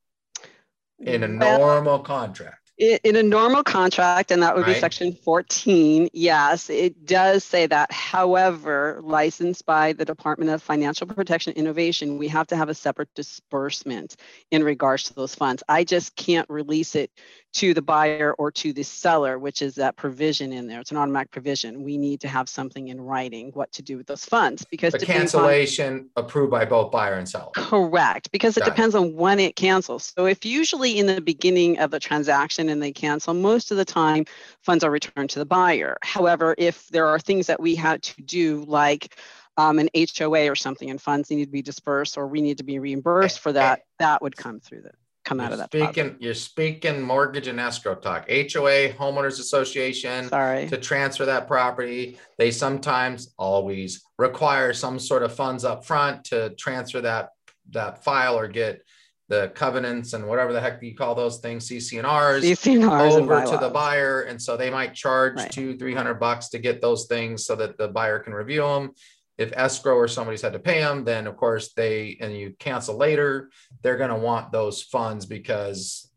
in 1.01 1.25
a 1.25 1.29
normal 1.29 1.99
contract 1.99 2.66
in 2.79 3.17
a 3.17 3.23
normal 3.23 3.63
contract, 3.63 4.31
and 4.31 4.43
that 4.43 4.55
would 4.55 4.67
right. 4.67 4.75
be 4.75 4.81
section 4.81 5.13
14, 5.25 6.11
yes, 6.13 6.69
it 6.69 7.07
does 7.07 7.43
say 7.43 7.67
that. 7.67 7.91
However, 7.91 9.01
licensed 9.03 9.65
by 9.65 9.95
the 9.95 10.05
Department 10.05 10.51
of 10.51 10.63
Financial 10.63 11.07
Protection 11.07 11.55
Innovation, 11.55 12.19
we 12.19 12.29
have 12.29 12.47
to 12.49 12.57
have 12.57 12.69
a 12.69 12.75
separate 12.75 13.09
disbursement 13.15 14.17
in 14.51 14.63
regards 14.63 15.05
to 15.05 15.15
those 15.15 15.35
funds. 15.35 15.63
I 15.69 15.85
just 15.85 16.17
can't 16.17 16.49
release 16.51 16.95
it 16.95 17.11
to 17.55 17.73
the 17.73 17.81
buyer 17.81 18.35
or 18.39 18.51
to 18.53 18.75
the 18.75 18.83
seller, 18.83 19.39
which 19.39 19.63
is 19.63 19.77
that 19.77 19.97
provision 19.97 20.53
in 20.53 20.67
there. 20.67 20.79
It's 20.81 20.91
an 20.91 20.99
automatic 20.99 21.31
provision. 21.31 21.83
We 21.83 21.97
need 21.97 22.21
to 22.21 22.29
have 22.29 22.51
something 22.51 22.89
in 22.89 23.01
writing 23.01 23.51
what 23.55 23.73
to 23.73 23.83
do 23.83 23.97
with 23.97 24.07
those 24.07 24.27
funds 24.27 24.67
because 24.71 24.93
the 24.93 24.99
cancellation 24.99 26.11
on, 26.17 26.25
approved 26.25 26.51
by 26.51 26.67
both 26.67 26.93
buyer 26.93 27.15
and 27.15 27.27
seller. 27.27 27.53
Correct, 27.55 28.31
because 28.31 28.59
it 28.59 28.61
Got 28.61 28.71
depends 28.71 28.95
it. 28.95 28.99
on 28.99 29.15
when 29.15 29.41
it 29.41 29.57
cancels. 29.57 30.13
So 30.15 30.27
if 30.27 30.45
usually 30.45 30.99
in 30.99 31.07
the 31.07 31.23
beginning 31.23 31.79
of 31.79 31.91
the 31.91 31.99
transaction 31.99 32.66
and 32.69 32.83
they 32.83 32.93
cancel, 32.93 33.35
most 33.35 33.71
of 33.71 33.77
the 33.77 33.85
time 33.85 34.25
funds 34.63 34.85
are 34.85 34.91
returned 34.91 35.31
to 35.31 35.39
the 35.39 35.47
buyer. 35.47 35.97
However, 36.03 36.55
if 36.59 36.89
there 36.89 37.07
are 37.07 37.19
things 37.19 37.47
that 37.47 37.61
we 37.61 37.75
had 37.75 38.03
to 38.03 38.23
do 38.23 38.65
like 38.67 39.17
um, 39.57 39.79
an 39.79 39.89
HOA 39.95 40.51
or 40.51 40.55
something 40.55 40.91
and 40.91 41.01
funds 41.01 41.31
need 41.31 41.45
to 41.45 41.51
be 41.51 41.63
dispersed 41.63 42.19
or 42.19 42.27
we 42.27 42.43
need 42.43 42.59
to 42.59 42.65
be 42.65 42.79
reimbursed 42.79 43.41
for 43.41 43.53
that, 43.53 43.83
that 43.99 44.23
would 44.23 44.37
come 44.37 44.61
through 44.61 44.83
the 44.83 44.91
come 45.27 45.39
you're 45.39 45.47
out 45.47 45.53
of 45.53 45.59
that. 45.59 45.71
Speaking, 45.71 46.05
deposit. 46.05 46.23
you're 46.23 46.35
speaking 46.35 47.03
mortgage 47.03 47.49
and 47.49 47.61
escrow 47.61 47.97
talk. 47.97 48.29
HOA, 48.31 48.93
homeowners 48.93 49.41
association, 49.41 50.29
Sorry. 50.29 50.69
to 50.69 50.79
transfer 50.79 51.27
that 51.27 51.49
property. 51.49 52.19
They 52.39 52.51
sometimes 52.51 53.35
always 53.37 54.05
require 54.19 54.73
some 54.73 54.99
sort 54.99 55.23
of 55.23 55.35
funds 55.35 55.65
up 55.65 55.85
front 55.85 56.25
to 56.27 56.51
transfer 56.51 57.03
that 57.03 57.31
that 57.71 58.05
file 58.05 58.39
or 58.39 58.47
get 58.47 58.83
the 59.29 59.51
covenants 59.55 60.13
and 60.13 60.27
whatever 60.27 60.53
the 60.53 60.61
heck 60.61 60.83
you 60.83 60.95
call 60.95 61.15
those 61.15 61.39
things, 61.39 61.69
CC&Rs, 61.69 62.45
CC&Rs 62.45 63.15
over 63.17 63.45
to 63.45 63.57
the 63.57 63.71
buyer. 63.71 64.23
And 64.23 64.41
so 64.41 64.57
they 64.57 64.71
might 64.71 64.95
charge 64.95 65.37
Right. 65.37 65.51
two, 65.51 65.77
three 65.77 65.95
hundred 65.95 66.15
bucks 66.15 66.49
to 66.51 66.59
get 66.59 66.81
those 66.81 67.07
things 67.07 67.45
so 67.45 67.57
that 67.57 67.77
the 67.77 67.89
buyer 67.89 68.19
can 68.21 68.33
review 68.33 68.63
them. 68.63 68.93
If 69.37 69.53
escrow 69.55 69.97
or 69.97 70.09
somebody's 70.09 70.43
had 70.43 70.53
to 70.55 70.59
pay 70.59 70.81
them, 70.81 71.05
then 71.05 71.27
of 71.27 71.37
course 71.37 71.73
they 71.75 72.17
and 72.21 72.35
you 72.37 72.55
cancel 72.59 72.97
later, 72.97 73.51
they're 73.83 73.99
going 73.99 74.11
to 74.11 74.17
want 74.17 74.53
those 74.53 74.83
funds 74.83 75.27
because 75.27 76.11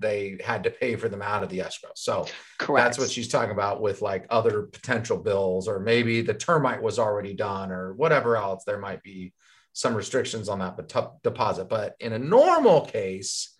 they 0.00 0.38
had 0.44 0.64
to 0.64 0.70
pay 0.70 0.96
for 0.96 1.08
them 1.08 1.22
out 1.22 1.42
of 1.42 1.48
the 1.50 1.60
escrow. 1.60 1.90
So 1.94 2.26
Correct. 2.58 2.84
that's 2.84 2.98
what 2.98 3.10
she's 3.10 3.28
talking 3.28 3.52
about 3.52 3.80
with 3.80 4.02
like 4.02 4.26
other 4.28 4.62
potential 4.62 5.18
bills, 5.18 5.68
or 5.68 5.80
maybe 5.80 6.20
the 6.22 6.34
termite 6.34 6.82
was 6.82 6.98
already 6.98 7.32
done, 7.34 7.70
or 7.70 7.94
whatever 7.94 8.36
else. 8.36 8.64
There 8.64 8.78
might 8.78 9.02
be 9.02 9.32
some 9.72 9.94
restrictions 9.94 10.48
on 10.48 10.58
that 10.58 10.76
bet- 10.76 11.22
deposit. 11.22 11.68
But 11.68 11.94
in 12.00 12.12
a 12.12 12.18
normal 12.18 12.82
case, 12.82 13.54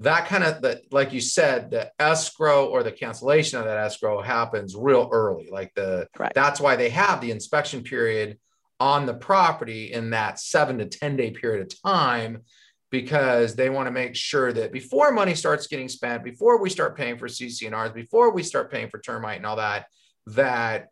that 0.00 0.26
kind 0.26 0.44
of 0.44 0.62
that, 0.62 0.92
like 0.92 1.12
you 1.12 1.20
said, 1.20 1.70
the 1.70 1.90
escrow 1.98 2.66
or 2.66 2.82
the 2.82 2.92
cancellation 2.92 3.58
of 3.58 3.66
that 3.66 3.76
escrow 3.76 4.22
happens 4.22 4.74
real 4.74 5.08
early. 5.12 5.48
Like 5.50 5.72
the 5.74 6.08
Correct. 6.14 6.34
that's 6.34 6.60
why 6.60 6.76
they 6.76 6.90
have 6.90 7.20
the 7.20 7.30
inspection 7.30 7.82
period 7.82 8.38
on 8.80 9.04
the 9.04 9.14
property 9.14 9.92
in 9.92 10.10
that 10.10 10.40
seven 10.40 10.78
to 10.78 10.86
10 10.86 11.16
day 11.16 11.30
period 11.30 11.60
of 11.60 11.82
time 11.82 12.42
because 12.90 13.54
they 13.54 13.70
want 13.70 13.86
to 13.86 13.92
make 13.92 14.16
sure 14.16 14.52
that 14.52 14.72
before 14.72 15.12
money 15.12 15.34
starts 15.34 15.66
getting 15.68 15.88
spent, 15.88 16.24
before 16.24 16.60
we 16.60 16.68
start 16.68 16.96
paying 16.96 17.16
for 17.16 17.28
CC&Rs, 17.28 17.92
before 17.92 18.32
we 18.32 18.42
start 18.42 18.70
paying 18.70 18.88
for 18.88 18.98
termite 18.98 19.36
and 19.36 19.46
all 19.46 19.56
that, 19.56 19.86
that 20.26 20.88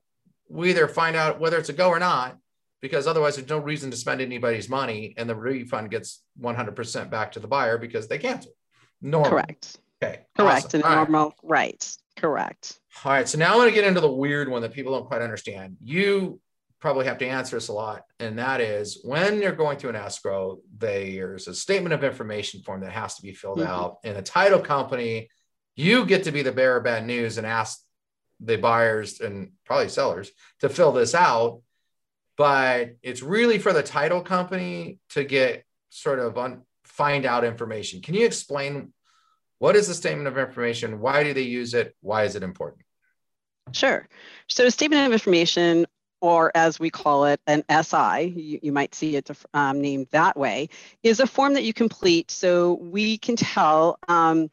we 0.48 0.70
either 0.70 0.86
find 0.86 1.16
out 1.16 1.40
whether 1.40 1.58
it's 1.58 1.70
a 1.70 1.72
go 1.72 1.88
or 1.88 1.98
not, 1.98 2.36
because 2.80 3.06
otherwise 3.06 3.36
there's 3.36 3.48
no 3.48 3.58
reason 3.58 3.90
to 3.90 3.96
spend 3.96 4.20
anybody's 4.20 4.68
money 4.68 5.14
and 5.16 5.28
the 5.28 5.34
refund 5.34 5.90
gets 5.90 6.22
100% 6.40 7.10
back 7.10 7.32
to 7.32 7.40
the 7.40 7.48
buyer 7.48 7.78
because 7.78 8.08
they 8.08 8.18
cancel. 8.18 8.52
Normal. 9.02 9.30
Correct. 9.30 9.76
Okay. 10.02 10.20
Correct. 10.36 10.66
awesome. 10.66 10.82
And 10.84 10.94
normal. 10.94 11.34
Right. 11.42 11.96
Correct. 12.16 12.78
All 13.04 13.12
right. 13.12 13.28
So 13.28 13.38
now 13.38 13.52
I'm 13.52 13.58
going 13.58 13.68
to 13.68 13.74
get 13.74 13.84
into 13.86 14.00
the 14.00 14.10
weird 14.10 14.48
one 14.48 14.62
that 14.62 14.72
people 14.72 14.92
don't 14.92 15.06
quite 15.06 15.22
understand. 15.22 15.76
You 15.82 16.40
probably 16.80 17.06
have 17.06 17.18
to 17.18 17.26
answer 17.26 17.56
this 17.56 17.68
a 17.68 17.72
lot. 17.72 18.02
And 18.20 18.38
that 18.38 18.60
is 18.60 19.00
when 19.02 19.42
you're 19.42 19.52
going 19.52 19.78
through 19.78 19.90
an 19.90 19.96
escrow, 19.96 20.58
there's 20.76 21.48
a 21.48 21.54
statement 21.54 21.92
of 21.92 22.04
information 22.04 22.62
form 22.62 22.82
that 22.82 22.92
has 22.92 23.16
to 23.16 23.22
be 23.22 23.32
filled 23.34 23.58
Mhm. 23.58 23.66
out. 23.66 23.98
In 24.04 24.14
a 24.16 24.22
title 24.22 24.60
company, 24.60 25.28
you 25.74 26.06
get 26.06 26.24
to 26.24 26.32
be 26.32 26.42
the 26.42 26.52
bearer 26.52 26.76
of 26.78 26.84
bad 26.84 27.04
news 27.04 27.36
and 27.38 27.46
ask 27.46 27.80
the 28.40 28.56
buyers 28.56 29.20
and 29.20 29.52
probably 29.64 29.88
sellers 29.88 30.30
to 30.60 30.68
fill 30.68 30.92
this 30.92 31.14
out. 31.14 31.62
But 32.38 32.94
it's 33.02 33.20
really 33.20 33.58
for 33.58 33.72
the 33.72 33.82
title 33.82 34.22
company 34.22 35.00
to 35.10 35.24
get 35.24 35.64
sort 35.90 36.20
of 36.20 36.38
on 36.38 36.62
find 36.84 37.26
out 37.26 37.44
information. 37.44 38.00
Can 38.00 38.14
you 38.14 38.24
explain 38.24 38.92
what 39.58 39.74
is 39.74 39.88
the 39.88 39.94
statement 39.94 40.28
of 40.28 40.38
information? 40.38 41.00
Why 41.00 41.24
do 41.24 41.34
they 41.34 41.42
use 41.42 41.74
it? 41.74 41.96
Why 42.00 42.24
is 42.24 42.36
it 42.36 42.44
important? 42.44 42.82
Sure. 43.72 44.08
So 44.46 44.68
statement 44.68 45.04
of 45.04 45.12
information, 45.12 45.86
or 46.20 46.52
as 46.54 46.78
we 46.78 46.90
call 46.90 47.24
it, 47.24 47.40
an 47.46 47.64
SI, 47.68 48.32
you, 48.36 48.60
you 48.62 48.72
might 48.72 48.94
see 48.94 49.16
it 49.16 49.30
um, 49.52 49.80
named 49.80 50.06
that 50.12 50.36
way, 50.36 50.68
is 51.02 51.20
a 51.20 51.26
form 51.26 51.54
that 51.54 51.64
you 51.64 51.74
complete 51.74 52.30
so 52.30 52.74
we 52.74 53.18
can 53.18 53.34
tell 53.34 53.98
um, 54.06 54.48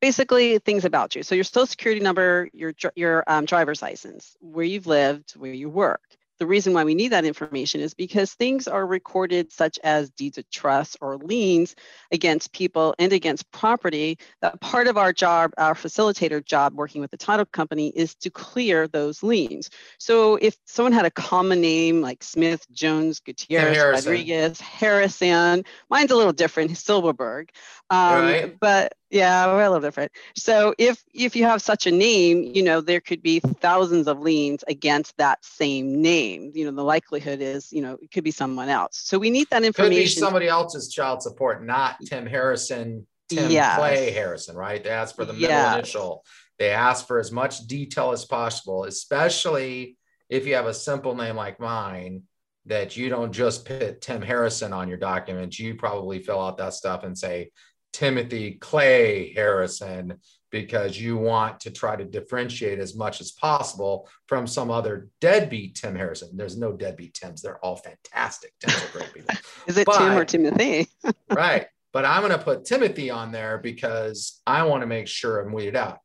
basically 0.00 0.58
things 0.58 0.84
about 0.84 1.14
you. 1.14 1.22
So 1.22 1.36
your 1.36 1.44
social 1.44 1.66
security 1.66 2.00
number, 2.00 2.48
your, 2.52 2.74
your 2.96 3.22
um, 3.28 3.44
driver's 3.44 3.82
license, 3.82 4.36
where 4.40 4.64
you've 4.64 4.88
lived, 4.88 5.32
where 5.32 5.52
you 5.52 5.70
work. 5.70 6.02
The 6.42 6.48
reason 6.48 6.72
why 6.72 6.82
we 6.82 6.96
need 6.96 7.12
that 7.12 7.24
information 7.24 7.80
is 7.80 7.94
because 7.94 8.34
things 8.34 8.66
are 8.66 8.84
recorded, 8.84 9.52
such 9.52 9.78
as 9.84 10.10
deeds 10.10 10.38
of 10.38 10.50
trust 10.50 10.96
or 11.00 11.16
liens 11.16 11.76
against 12.10 12.52
people 12.52 12.96
and 12.98 13.12
against 13.12 13.48
property. 13.52 14.18
That 14.40 14.60
part 14.60 14.88
of 14.88 14.96
our 14.98 15.12
job, 15.12 15.52
our 15.56 15.74
facilitator 15.74 16.44
job 16.44 16.74
working 16.74 17.00
with 17.00 17.12
the 17.12 17.16
title 17.16 17.46
company, 17.46 17.90
is 17.94 18.16
to 18.16 18.30
clear 18.30 18.88
those 18.88 19.22
liens. 19.22 19.70
So 19.98 20.34
if 20.34 20.56
someone 20.66 20.92
had 20.92 21.04
a 21.04 21.12
common 21.12 21.60
name 21.60 22.00
like 22.00 22.24
Smith, 22.24 22.66
Jones, 22.72 23.20
Gutierrez, 23.20 23.76
Harrison. 23.76 24.10
Rodriguez, 24.10 24.60
Harrison, 24.60 25.62
mine's 25.90 26.10
a 26.10 26.16
little 26.16 26.32
different, 26.32 26.76
Silverberg. 26.76 27.50
Um, 27.88 28.24
Right. 28.24 28.58
But 28.58 28.94
yeah, 29.12 29.46
we're 29.46 29.62
a 29.62 29.68
little 29.70 29.80
different. 29.80 30.10
So 30.34 30.74
if 30.78 31.04
if 31.14 31.36
you 31.36 31.44
have 31.44 31.60
such 31.60 31.86
a 31.86 31.90
name, 31.90 32.42
you 32.42 32.62
know 32.62 32.80
there 32.80 33.00
could 33.00 33.22
be 33.22 33.40
thousands 33.40 34.08
of 34.08 34.20
liens 34.20 34.64
against 34.66 35.16
that 35.18 35.44
same 35.44 36.00
name. 36.00 36.50
You 36.54 36.64
know 36.64 36.72
the 36.72 36.82
likelihood 36.82 37.42
is, 37.42 37.70
you 37.72 37.82
know, 37.82 37.98
it 38.00 38.10
could 38.10 38.24
be 38.24 38.30
someone 38.30 38.70
else. 38.70 38.96
So 38.96 39.18
we 39.18 39.30
need 39.30 39.48
that 39.50 39.64
information. 39.64 39.96
Could 39.98 40.04
be 40.04 40.06
somebody 40.08 40.48
else's 40.48 40.88
child 40.92 41.22
support, 41.22 41.64
not 41.64 41.96
Tim 42.06 42.24
Harrison, 42.26 43.06
Tim 43.28 43.52
Yes. 43.52 43.76
Clay 43.76 44.10
Harrison, 44.12 44.56
right? 44.56 44.82
They 44.82 44.90
ask 44.90 45.14
for 45.14 45.26
the 45.26 45.34
middle 45.34 45.50
Yes. 45.50 45.74
initial. 45.74 46.24
They 46.58 46.70
ask 46.70 47.06
for 47.06 47.18
as 47.18 47.30
much 47.30 47.66
detail 47.66 48.12
as 48.12 48.24
possible, 48.24 48.84
especially 48.84 49.98
if 50.30 50.46
you 50.46 50.54
have 50.54 50.66
a 50.66 50.74
simple 50.74 51.14
name 51.14 51.36
like 51.36 51.60
mine 51.60 52.22
that 52.66 52.96
you 52.96 53.08
don't 53.08 53.32
just 53.32 53.66
put 53.66 54.00
Tim 54.00 54.22
Harrison 54.22 54.72
on 54.72 54.88
your 54.88 54.96
documents. 54.96 55.58
You 55.58 55.74
probably 55.74 56.20
fill 56.20 56.40
out 56.40 56.56
that 56.58 56.72
stuff 56.74 57.04
and 57.04 57.18
say 57.18 57.50
Timothy 57.92 58.52
Clay 58.52 59.32
Harrison 59.34 60.18
because 60.50 61.00
you 61.00 61.16
want 61.16 61.60
to 61.60 61.70
try 61.70 61.96
to 61.96 62.04
differentiate 62.04 62.78
as 62.78 62.94
much 62.94 63.20
as 63.20 63.32
possible 63.32 64.08
from 64.26 64.46
some 64.46 64.70
other 64.70 65.08
deadbeat 65.20 65.74
Tim 65.74 65.96
Harrison. 65.96 66.36
There's 66.36 66.58
no 66.58 66.72
deadbeat 66.72 67.14
Tims. 67.14 67.40
They're 67.42 67.64
all 67.64 67.76
fantastic. 67.76 68.52
Tims 68.60 68.84
are 68.84 68.98
great 68.98 69.14
people 69.14 69.34
is 69.66 69.78
it 69.78 69.88
Tim 69.90 70.12
or 70.12 70.20
but- 70.20 70.28
Timothy? 70.28 70.88
right. 71.30 71.66
But 71.92 72.06
I'm 72.06 72.22
going 72.22 72.32
to 72.32 72.42
put 72.42 72.64
Timothy 72.64 73.10
on 73.10 73.32
there 73.32 73.58
because 73.58 74.40
I 74.46 74.62
want 74.62 74.82
to 74.82 74.86
make 74.86 75.08
sure 75.08 75.40
I'm 75.40 75.52
weeded 75.52 75.76
out. 75.76 75.98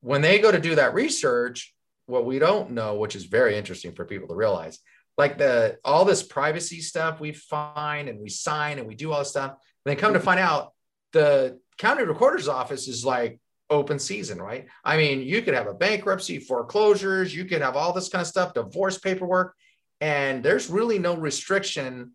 When 0.00 0.22
they 0.22 0.40
go 0.40 0.50
to 0.50 0.60
do 0.60 0.74
that 0.76 0.94
research, 0.94 1.72
what 2.06 2.24
we 2.24 2.38
don't 2.38 2.70
know, 2.70 2.96
which 2.96 3.14
is 3.14 3.24
very 3.24 3.56
interesting 3.56 3.92
for 3.92 4.04
people 4.04 4.28
to 4.28 4.34
realize, 4.34 4.78
like 5.16 5.38
the 5.38 5.78
all 5.84 6.04
this 6.04 6.22
privacy 6.22 6.80
stuff 6.80 7.20
we 7.20 7.32
find 7.32 8.08
and 8.08 8.18
we 8.20 8.28
sign 8.28 8.78
and 8.78 8.88
we 8.88 8.94
do 8.94 9.12
all 9.12 9.20
this 9.20 9.30
stuff, 9.30 9.50
and 9.52 9.58
they 9.84 9.96
come 9.96 10.14
to 10.14 10.20
find 10.20 10.40
out 10.40 10.72
the 11.12 11.58
county 11.78 12.04
recorder's 12.04 12.48
office 12.48 12.88
is 12.88 13.04
like 13.04 13.40
open 13.70 13.98
season, 13.98 14.40
right? 14.40 14.66
I 14.84 14.96
mean, 14.96 15.20
you 15.20 15.42
could 15.42 15.54
have 15.54 15.66
a 15.66 15.74
bankruptcy, 15.74 16.38
foreclosures, 16.38 17.34
you 17.34 17.44
could 17.44 17.62
have 17.62 17.76
all 17.76 17.92
this 17.92 18.08
kind 18.08 18.22
of 18.22 18.28
stuff, 18.28 18.54
divorce 18.54 18.98
paperwork, 18.98 19.54
and 20.00 20.42
there's 20.42 20.70
really 20.70 20.98
no 20.98 21.16
restriction 21.16 22.12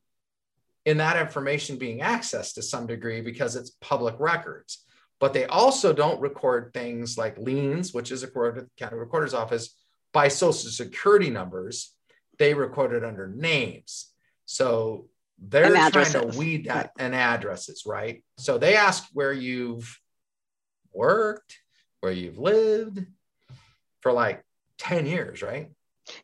in 0.85 0.97
that 0.97 1.17
information 1.17 1.77
being 1.77 1.99
accessed 1.99 2.55
to 2.55 2.61
some 2.61 2.87
degree 2.87 3.21
because 3.21 3.55
it's 3.55 3.77
public 3.81 4.15
records. 4.19 4.83
But 5.19 5.33
they 5.33 5.45
also 5.45 5.93
don't 5.93 6.19
record 6.19 6.71
things 6.73 7.17
like 7.17 7.37
liens, 7.37 7.93
which 7.93 8.11
is 8.11 8.25
recorded 8.25 8.63
at 8.63 8.65
the 8.65 8.71
county 8.77 8.97
recorder's 8.97 9.33
office 9.33 9.75
by 10.11 10.27
social 10.27 10.69
security 10.69 11.29
numbers. 11.29 11.95
They 12.39 12.53
record 12.53 12.93
it 12.93 13.05
under 13.05 13.27
names. 13.29 14.11
So 14.45 15.07
they're 15.49 15.89
trying 15.89 16.11
to 16.11 16.37
weed 16.37 16.65
that 16.65 16.91
and 16.97 17.13
addresses, 17.13 17.83
right? 17.85 18.23
So 18.37 18.57
they 18.57 18.75
ask 18.75 19.07
where 19.13 19.33
you've 19.33 19.99
worked, 20.93 21.57
where 21.99 22.11
you've 22.11 22.37
lived 22.37 23.05
for 24.01 24.11
like 24.11 24.43
10 24.77 25.05
years, 25.05 25.41
right? 25.41 25.69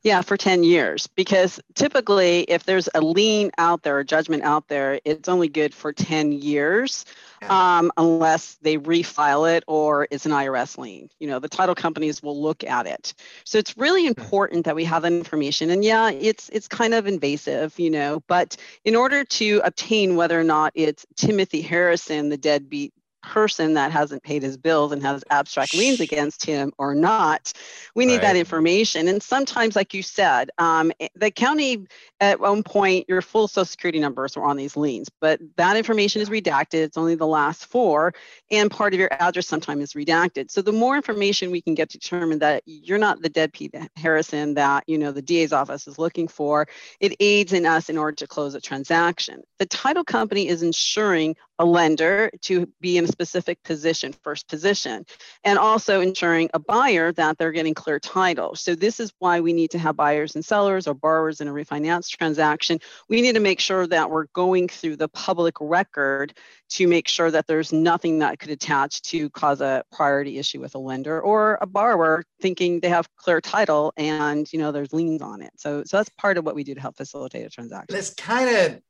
Yeah, 0.04 0.22
for 0.22 0.38
10 0.38 0.64
years. 0.64 1.08
Because 1.08 1.60
typically, 1.76 2.42
if 2.42 2.64
there's 2.66 2.90
a 2.94 3.02
lien 3.02 3.52
out 3.58 3.84
there, 3.84 4.00
a 4.00 4.06
judgment 4.06 4.44
out 4.44 4.68
there, 4.68 5.00
it's 5.06 5.30
only 5.30 5.48
good 5.48 5.74
for 5.74 5.94
10 5.94 6.32
years. 6.32 7.06
Um, 7.48 7.92
unless 7.98 8.56
they 8.62 8.78
refile 8.78 9.56
it 9.56 9.64
or 9.68 10.08
it's 10.12 10.26
an 10.26 10.32
IRS 10.32 10.78
lien. 10.78 11.10
You 11.20 11.28
know, 11.28 11.40
the 11.40 11.50
title 11.50 11.76
companies 11.76 12.22
will 12.22 12.42
look 12.42 12.64
at 12.64 12.88
it. 12.88 13.14
So 13.44 13.58
it's 13.58 13.78
really 13.78 14.06
important 14.06 14.66
that 14.66 14.76
we 14.76 14.84
have 14.86 15.04
that 15.04 15.12
information. 15.12 15.70
And 15.70 15.84
yeah, 15.84 16.10
it's 16.12 16.50
it's 16.50 16.68
kind 16.68 16.94
of 16.94 17.08
invasive, 17.08 17.78
you 17.80 17.90
know, 17.90 18.22
but 18.28 18.58
in 18.86 18.96
order 18.96 19.24
to 19.24 19.62
obtain 19.64 20.16
whether 20.16 20.40
or 20.40 20.44
not 20.44 20.72
it's 20.76 21.06
Timothy 21.16 21.62
Harrison, 21.62 22.30
the 22.30 22.38
deadbeat 22.38 22.94
person 23.30 23.76
that 23.76 23.92
hasn't 23.92 24.24
paid 24.24 24.42
his 24.42 24.58
bills 24.58 24.92
and 24.92 25.04
has 25.04 25.24
abstract 25.30 25.76
liens 25.76 26.00
against 26.00 26.44
him 26.44 26.74
or 26.80 26.96
not, 26.96 27.54
we 27.94 28.06
need 28.06 28.22
that 28.22 28.36
information. 28.36 29.08
And 29.08 29.22
sometimes, 29.22 29.76
like 29.76 29.94
you 29.94 30.02
said, 30.02 30.50
um, 30.58 30.92
eh, 31.00 31.10
the 31.16 31.30
county 31.30 31.86
at 32.20 32.40
one 32.40 32.64
point, 32.64 33.08
your 33.08 33.22
full 33.22 33.48
social 33.48 33.66
security 33.66 34.00
numbers 34.00 34.36
were 34.36 34.44
on 34.44 34.58
these 34.58 34.76
liens, 34.76 35.10
but 35.22 35.40
that 35.58 35.78
information 35.78 36.22
is 36.22 36.30
redacted. 36.30 36.82
It's 36.82 36.98
only 36.98 37.16
the 37.16 37.28
last 37.28 37.66
four, 37.68 38.14
and 38.50 38.72
part 38.72 38.94
of 38.94 39.00
your 39.00 39.14
address 39.14 39.48
sometimes 39.48 39.84
is 39.84 39.94
redacted. 39.94 40.50
So 40.50 40.62
the 40.62 40.72
more 40.72 40.96
information 40.96 41.52
we 41.52 41.62
can 41.62 41.76
get 41.76 41.90
to 41.92 42.00
determine 42.00 42.40
that 42.40 42.64
you're 42.66 42.98
not 42.98 43.22
the 43.22 43.30
dead 43.30 43.54
Pete 43.54 43.76
Harrison 43.96 44.56
that 44.56 44.84
you 44.88 44.98
know 44.98 45.12
the 45.12 45.22
DA's 45.22 45.54
office 45.54 45.88
is 45.88 46.00
looking 46.00 46.28
for, 46.28 46.68
it 47.00 47.16
aids 47.20 47.54
in 47.54 47.66
us 47.66 47.90
in 47.90 47.98
order 47.98 48.16
to 48.16 48.28
close 48.28 48.56
a 48.56 48.62
transaction. 48.62 49.44
The 49.60 49.68
title 49.68 50.04
company 50.04 50.48
is 50.48 50.64
ensuring 50.64 51.36
a 51.60 51.66
lender 51.66 52.32
to 52.42 52.66
be 52.80 52.98
in 52.98 53.04
a 53.04 53.08
specific 53.08 53.62
position, 53.64 54.14
first 54.24 54.48
position, 54.48 55.06
and 55.44 55.60
also 55.60 56.00
ensuring 56.00 56.50
a 56.54 56.60
buyer 56.60 57.12
that 57.12 57.38
they're 57.38 57.52
getting 57.52 57.74
clear 57.74 58.00
title. 58.00 58.56
So 58.56 58.76
this 58.76 59.00
is 59.00 59.12
why 59.20 59.42
we 59.42 59.52
need 59.52 59.70
to 59.72 59.78
have 59.78 59.98
buyers 59.98 60.36
and 60.36 60.44
sellers 60.44 60.88
or 60.88 60.94
borrowers 60.94 61.42
in 61.42 61.50
a 61.50 61.52
refinance 61.52 62.10
transaction. 62.10 62.80
We 63.10 63.22
need 63.22 63.34
to 63.34 63.42
make 63.42 63.60
sure 63.60 63.86
that 63.88 64.10
we're 64.10 64.28
going 64.34 64.70
through 64.70 64.96
the 64.96 65.10
public 65.10 65.56
record 65.60 66.34
to 66.70 66.88
make 66.88 67.08
sure 67.08 67.30
that 67.30 67.48
there's 67.48 67.74
nothing 67.74 68.20
that 68.20 68.40
could 68.40 68.52
attach 68.52 69.02
to 69.02 69.30
cause 69.32 69.60
a 69.60 69.84
priority 69.92 70.38
issue 70.38 70.62
with 70.62 70.76
a 70.76 70.80
lender 70.80 71.20
or 71.20 71.58
a 71.62 71.68
borrower 71.68 72.24
thinking 72.42 72.80
they 72.80 72.90
have 72.90 73.14
clear 73.18 73.42
title 73.42 73.92
and 73.98 74.52
you 74.54 74.60
know 74.60 74.72
there's 74.72 74.94
liens 74.94 75.22
on 75.22 75.42
it. 75.42 75.52
So 75.58 75.84
so 75.84 75.98
that's 75.98 76.10
part 76.18 76.38
of 76.38 76.46
what 76.46 76.56
we 76.56 76.64
do 76.64 76.76
to 76.76 76.82
help 76.82 76.96
facilitate 76.96 77.46
a 77.46 77.50
transaction. 77.50 77.98
It's 77.98 78.14
kind 78.14 78.50
of 78.56 78.82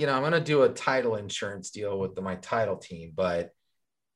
you 0.00 0.06
know, 0.06 0.14
I'm 0.14 0.22
going 0.22 0.32
to 0.32 0.40
do 0.40 0.62
a 0.62 0.68
title 0.70 1.16
insurance 1.16 1.68
deal 1.68 1.98
with 1.98 2.14
the, 2.14 2.22
my 2.22 2.36
title 2.36 2.78
team, 2.78 3.12
but 3.14 3.50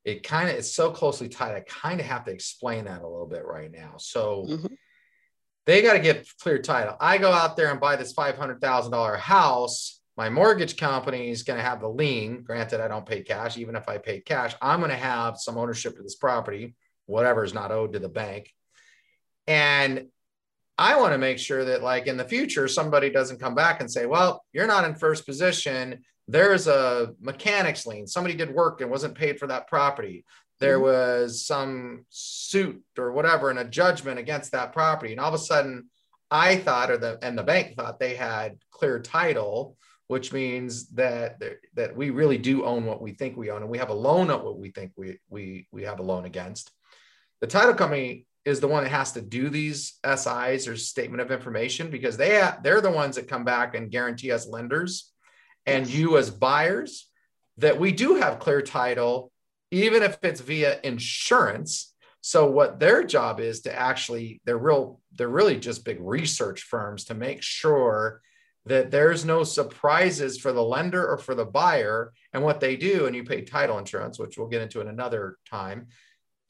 it 0.03 0.23
kind 0.23 0.49
of 0.49 0.57
it's 0.57 0.75
so 0.75 0.91
closely 0.91 1.29
tied. 1.29 1.55
I 1.55 1.61
kind 1.61 2.01
of 2.01 2.07
have 2.07 2.25
to 2.25 2.33
explain 2.33 2.87
that 2.87 3.03
a 3.03 3.07
little 3.07 3.27
bit 3.27 3.45
right 3.45 3.71
now. 3.71 3.97
So 3.99 4.47
mm-hmm. 4.49 4.75
they 5.67 5.83
got 5.83 5.93
to 5.93 5.99
get 5.99 6.27
clear 6.41 6.59
title. 6.59 6.97
I 6.99 7.19
go 7.19 7.31
out 7.31 7.59
there 7.59 7.71
and 7.71 7.79
buy 7.79 7.97
this 7.97 8.15
five 8.15 8.39
hundred 8.39 8.63
thousand 8.63 8.93
dollar 8.93 9.19
house. 9.19 10.01
My 10.17 10.31
mortgage 10.31 10.79
company 10.79 11.29
is 11.29 11.43
going 11.43 11.59
to 11.59 11.65
have 11.65 11.81
the 11.81 11.89
lien. 11.89 12.45
Granted, 12.45 12.81
I 12.81 12.89
don't 12.89 13.05
pay 13.05 13.23
cash. 13.23 13.59
Even 13.59 13.77
if 13.77 13.87
I 13.87 13.99
pay 13.99 14.21
cash, 14.21 14.55
I'm 14.63 14.79
going 14.79 14.91
to 14.91 14.97
have 14.97 15.39
some 15.39 15.59
ownership 15.59 15.97
to 15.97 16.03
this 16.03 16.17
property, 16.17 16.77
whatever 17.05 17.45
is 17.45 17.53
not 17.53 17.73
owed 17.73 17.93
to 17.93 17.99
the 17.99 18.09
bank. 18.09 18.51
And 19.47 20.07
I 20.77 20.97
want 20.97 21.13
to 21.13 21.19
make 21.19 21.39
sure 21.39 21.65
that, 21.65 21.83
like 21.83 22.07
in 22.07 22.17
the 22.17 22.25
future, 22.25 22.67
somebody 22.67 23.11
doesn't 23.11 23.41
come 23.41 23.55
back 23.55 23.81
and 23.81 23.91
say, 23.91 24.07
"Well, 24.07 24.45
you're 24.53 24.67
not 24.67 24.85
in 24.85 24.95
first 24.95 25.25
position. 25.25 26.05
There's 26.27 26.67
a 26.67 27.15
mechanics 27.21 27.87
lien. 27.87 28.07
Somebody 28.07 28.35
did 28.35 28.53
work 28.53 28.81
and 28.81 28.91
wasn't 28.91 29.15
paid 29.15 29.39
for 29.39 29.47
that 29.47 29.69
property. 29.69 30.25
There 30.59 30.77
mm-hmm. 30.77 30.85
was 30.85 31.47
some 31.47 32.07
suit 32.09 32.83
or 32.99 33.13
whatever 33.13 33.51
and 33.51 33.59
a 33.59 33.65
judgment 33.65 34.19
against 34.19 34.53
that 34.53 34.73
property, 34.73 35.13
and 35.13 35.21
all 35.21 35.29
of 35.29 35.35
a 35.35 35.39
sudden, 35.39 35.91
I 36.31 36.57
thought, 36.57 36.91
or 36.91 36.97
the 36.97 37.19
and 37.23 37.39
the 37.39 37.45
bank 37.45 37.77
thought 37.77 38.01
they 38.01 38.15
had 38.17 38.59
clear 38.71 39.01
title." 39.01 39.77
Which 40.07 40.35
means 40.35 40.91
that 40.91 41.43
that 41.75 41.97
we 41.97 42.11
really 42.11 42.37
do 42.37 42.65
own 42.67 42.85
what 42.85 43.01
we 43.01 43.13
think 43.13 43.39
we 43.39 43.51
own, 43.51 43.63
and 43.63 43.71
we 43.71 43.79
have 43.79 43.89
a 43.89 43.95
loan 43.95 44.31
on 44.31 44.45
what 44.45 44.59
we 44.59 44.71
think 44.71 44.93
we 44.97 45.19
we 45.31 45.67
we 45.73 45.85
have 45.85 45.99
a 45.99 46.03
loan 46.03 46.27
against. 46.27 46.71
The 47.41 47.47
title 47.47 47.75
company 47.75 48.27
is 48.45 48.61
the 48.61 48.69
one 48.69 48.85
that 48.85 48.91
has 48.91 49.13
to 49.13 49.23
do 49.23 49.49
these 49.49 49.95
SIs 50.05 50.69
or 50.69 50.77
statement 50.77 51.21
of 51.21 51.31
information 51.31 51.91
because 51.91 52.17
they 52.17 52.41
ha- 52.41 52.59
they're 52.63 52.81
the 52.81 52.91
ones 52.91 53.17
that 53.17 53.29
come 53.29 53.45
back 53.45 53.75
and 53.75 53.91
guarantee 53.91 54.31
us 54.31 54.47
lenders 54.47 55.13
and 55.67 55.87
you 55.87 56.19
as 56.19 56.31
buyers 56.31 57.09
that 57.59 57.79
we 57.79 57.93
do 57.93 58.17
have 58.17 58.39
clear 58.39 58.61
title 58.61 59.31
even 59.71 60.03
if 60.03 60.19
it's 60.23 60.41
via 60.41 60.79
insurance. 60.85 61.95
So 62.21 62.49
what 62.49 62.79
their 62.79 63.03
job 63.03 63.41
is 63.41 63.63
to 63.63 63.75
actually 63.75 64.41
they're 64.45 64.59
real 64.59 65.01
they're 65.13 65.29
really 65.29 65.59
just 65.59 65.85
big 65.85 65.99
research 66.01 66.63
firms 66.63 67.05
to 67.07 67.15
make 67.15 67.43
sure 67.43 68.21
that 68.67 68.91
there's 68.91 69.25
no 69.25 69.45
surprises 69.45 70.39
for 70.39 70.53
the 70.53 70.63
lender 70.63 71.07
or 71.07 71.19
for 71.19 71.35
the 71.35 71.45
buyer. 71.45 72.13
And 72.33 72.43
what 72.43 72.61
they 72.61 72.77
do 72.77 73.07
and 73.07 73.15
you 73.17 73.25
pay 73.25 73.43
title 73.43 73.79
insurance 73.79 74.19
which 74.19 74.37
we'll 74.37 74.49
get 74.49 74.63
into 74.63 74.81
in 74.81 74.89
another 74.89 75.39
time 75.49 75.89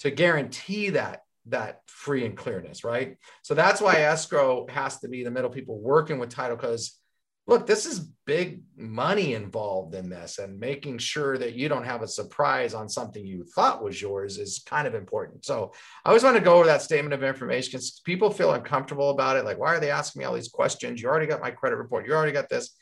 to 0.00 0.10
guarantee 0.10 0.90
that 0.90 1.24
that 1.46 1.80
free 1.86 2.24
and 2.24 2.36
clearness, 2.36 2.84
right? 2.84 3.16
So 3.42 3.54
that's 3.54 3.80
why 3.80 3.96
escrow 3.96 4.66
has 4.68 4.98
to 5.00 5.08
be 5.08 5.24
the 5.24 5.30
middle 5.30 5.50
people 5.50 5.78
working 5.78 6.18
with 6.18 6.30
title 6.30 6.56
because 6.56 6.98
look, 7.46 7.66
this 7.66 7.84
is 7.84 8.10
big 8.26 8.62
money 8.76 9.34
involved 9.34 9.94
in 9.94 10.08
this, 10.08 10.38
and 10.38 10.58
making 10.58 10.98
sure 10.98 11.36
that 11.36 11.54
you 11.54 11.68
don't 11.68 11.84
have 11.84 12.02
a 12.02 12.08
surprise 12.08 12.72
on 12.72 12.88
something 12.88 13.24
you 13.24 13.44
thought 13.54 13.84
was 13.84 14.00
yours 14.00 14.38
is 14.38 14.62
kind 14.66 14.86
of 14.86 14.94
important. 14.94 15.44
So 15.44 15.72
I 16.04 16.08
always 16.08 16.24
want 16.24 16.36
to 16.36 16.42
go 16.42 16.54
over 16.54 16.66
that 16.66 16.82
statement 16.82 17.12
of 17.12 17.22
information 17.22 17.70
because 17.70 18.00
people 18.04 18.30
feel 18.30 18.52
uncomfortable 18.52 19.10
about 19.10 19.36
it. 19.36 19.44
Like, 19.44 19.58
why 19.58 19.74
are 19.74 19.80
they 19.80 19.90
asking 19.90 20.20
me 20.20 20.26
all 20.26 20.34
these 20.34 20.48
questions? 20.48 21.02
You 21.02 21.08
already 21.08 21.26
got 21.26 21.42
my 21.42 21.50
credit 21.50 21.76
report, 21.76 22.06
you 22.06 22.14
already 22.14 22.32
got 22.32 22.48
this. 22.48 22.74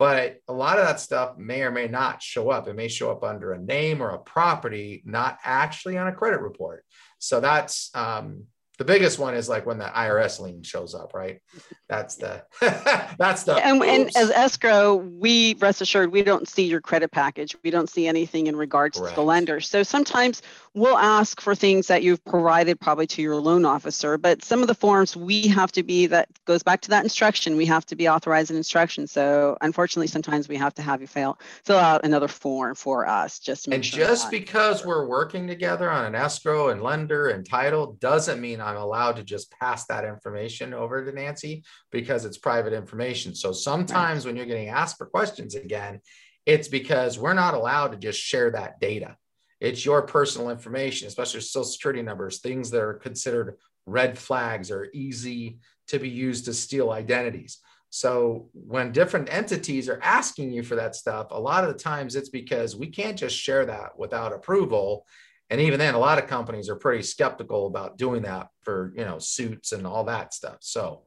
But 0.00 0.38
a 0.48 0.52
lot 0.54 0.78
of 0.78 0.86
that 0.86 0.98
stuff 0.98 1.36
may 1.36 1.60
or 1.60 1.70
may 1.70 1.86
not 1.86 2.22
show 2.22 2.48
up. 2.48 2.66
It 2.66 2.74
may 2.74 2.88
show 2.88 3.10
up 3.10 3.22
under 3.22 3.52
a 3.52 3.60
name 3.60 4.02
or 4.02 4.08
a 4.08 4.18
property, 4.18 5.02
not 5.04 5.36
actually 5.44 5.98
on 5.98 6.06
a 6.06 6.14
credit 6.14 6.40
report. 6.40 6.86
So 7.18 7.38
that's 7.38 7.90
um, 7.94 8.44
the 8.80 8.84
biggest 8.86 9.18
one 9.18 9.34
is 9.34 9.46
like 9.46 9.66
when 9.66 9.76
the 9.76 9.84
IRS 9.84 10.40
lien 10.40 10.62
shows 10.62 10.94
up, 10.94 11.12
right? 11.12 11.42
That's 11.86 12.16
the 12.16 12.42
that's 13.18 13.42
the 13.42 13.56
and, 13.56 13.82
and, 13.82 14.10
as 14.16 14.30
escrow, 14.30 14.96
we 14.96 15.54
rest 15.56 15.82
assured 15.82 16.10
we 16.10 16.22
don't 16.22 16.48
see 16.48 16.64
your 16.64 16.80
credit 16.80 17.12
package. 17.12 17.54
We 17.62 17.70
don't 17.70 17.90
see 17.90 18.06
anything 18.06 18.46
in 18.46 18.56
regards 18.56 18.96
Correct. 18.96 19.16
to 19.16 19.20
the 19.20 19.24
lender. 19.26 19.60
So 19.60 19.82
sometimes 19.82 20.40
we'll 20.72 20.96
ask 20.96 21.42
for 21.42 21.54
things 21.54 21.88
that 21.88 22.02
you've 22.02 22.24
provided 22.24 22.80
probably 22.80 23.06
to 23.08 23.20
your 23.20 23.36
loan 23.36 23.66
officer, 23.66 24.16
but 24.16 24.42
some 24.42 24.62
of 24.62 24.66
the 24.66 24.74
forms 24.74 25.14
we 25.14 25.46
have 25.48 25.70
to 25.72 25.82
be 25.82 26.06
that 26.06 26.28
goes 26.46 26.62
back 26.62 26.80
to 26.80 26.88
that 26.88 27.04
instruction. 27.04 27.58
We 27.58 27.66
have 27.66 27.84
to 27.84 27.96
be 27.96 28.08
authorized 28.08 28.50
in 28.50 28.56
instruction. 28.56 29.06
So 29.06 29.58
unfortunately, 29.60 30.06
sometimes 30.06 30.48
we 30.48 30.56
have 30.56 30.72
to 30.76 30.82
have 30.82 31.02
you 31.02 31.06
fill 31.06 31.38
fill 31.66 31.76
out 31.76 32.02
another 32.06 32.28
form 32.28 32.74
for 32.74 33.06
us 33.06 33.40
just 33.40 33.68
and 33.68 33.84
sure 33.84 34.06
just 34.06 34.30
because 34.30 34.86
we're 34.86 35.06
working 35.06 35.46
together 35.46 35.90
on 35.90 36.06
an 36.06 36.14
escrow 36.14 36.70
and 36.70 36.82
lender 36.82 37.28
and 37.28 37.46
title 37.46 37.98
doesn't 38.00 38.40
mean 38.40 38.58
I'm 38.70 38.76
allowed 38.76 39.16
to 39.16 39.24
just 39.24 39.50
pass 39.58 39.86
that 39.86 40.04
information 40.04 40.72
over 40.72 41.04
to 41.04 41.12
Nancy 41.12 41.64
because 41.90 42.24
it's 42.24 42.38
private 42.38 42.72
information. 42.72 43.34
So 43.34 43.52
sometimes 43.52 44.24
when 44.24 44.36
you're 44.36 44.46
getting 44.46 44.68
asked 44.68 44.98
for 44.98 45.06
questions 45.06 45.54
again, 45.54 46.00
it's 46.46 46.68
because 46.68 47.18
we're 47.18 47.34
not 47.34 47.54
allowed 47.54 47.92
to 47.92 47.98
just 47.98 48.20
share 48.20 48.50
that 48.52 48.80
data. 48.80 49.16
It's 49.60 49.84
your 49.84 50.02
personal 50.02 50.50
information, 50.50 51.06
especially 51.08 51.40
social 51.40 51.64
security 51.64 52.02
numbers, 52.02 52.40
things 52.40 52.70
that 52.70 52.82
are 52.82 52.94
considered 52.94 53.56
red 53.86 54.16
flags 54.16 54.70
or 54.70 54.88
easy 54.94 55.58
to 55.88 55.98
be 55.98 56.08
used 56.08 56.46
to 56.46 56.54
steal 56.54 56.90
identities. 56.90 57.58
So 57.90 58.48
when 58.54 58.92
different 58.92 59.32
entities 59.32 59.88
are 59.88 60.00
asking 60.02 60.52
you 60.52 60.62
for 60.62 60.76
that 60.76 60.94
stuff, 60.94 61.26
a 61.30 61.40
lot 61.40 61.64
of 61.64 61.72
the 61.72 61.78
times 61.78 62.14
it's 62.14 62.28
because 62.28 62.76
we 62.76 62.86
can't 62.86 63.18
just 63.18 63.36
share 63.36 63.66
that 63.66 63.98
without 63.98 64.32
approval. 64.32 65.06
And 65.50 65.60
even 65.60 65.78
then, 65.78 65.94
a 65.94 65.98
lot 65.98 66.18
of 66.18 66.28
companies 66.28 66.68
are 66.68 66.76
pretty 66.76 67.02
skeptical 67.02 67.66
about 67.66 67.98
doing 67.98 68.22
that 68.22 68.48
for 68.62 68.92
you 68.96 69.04
know 69.04 69.18
suits 69.18 69.72
and 69.72 69.86
all 69.86 70.04
that 70.04 70.32
stuff. 70.32 70.58
So, 70.60 71.02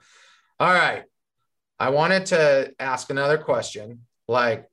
all 0.59 0.73
right, 0.73 1.03
I 1.79 1.89
wanted 1.89 2.27
to 2.27 2.73
ask 2.79 3.09
another 3.09 3.37
question, 3.37 4.01
like 4.27 4.69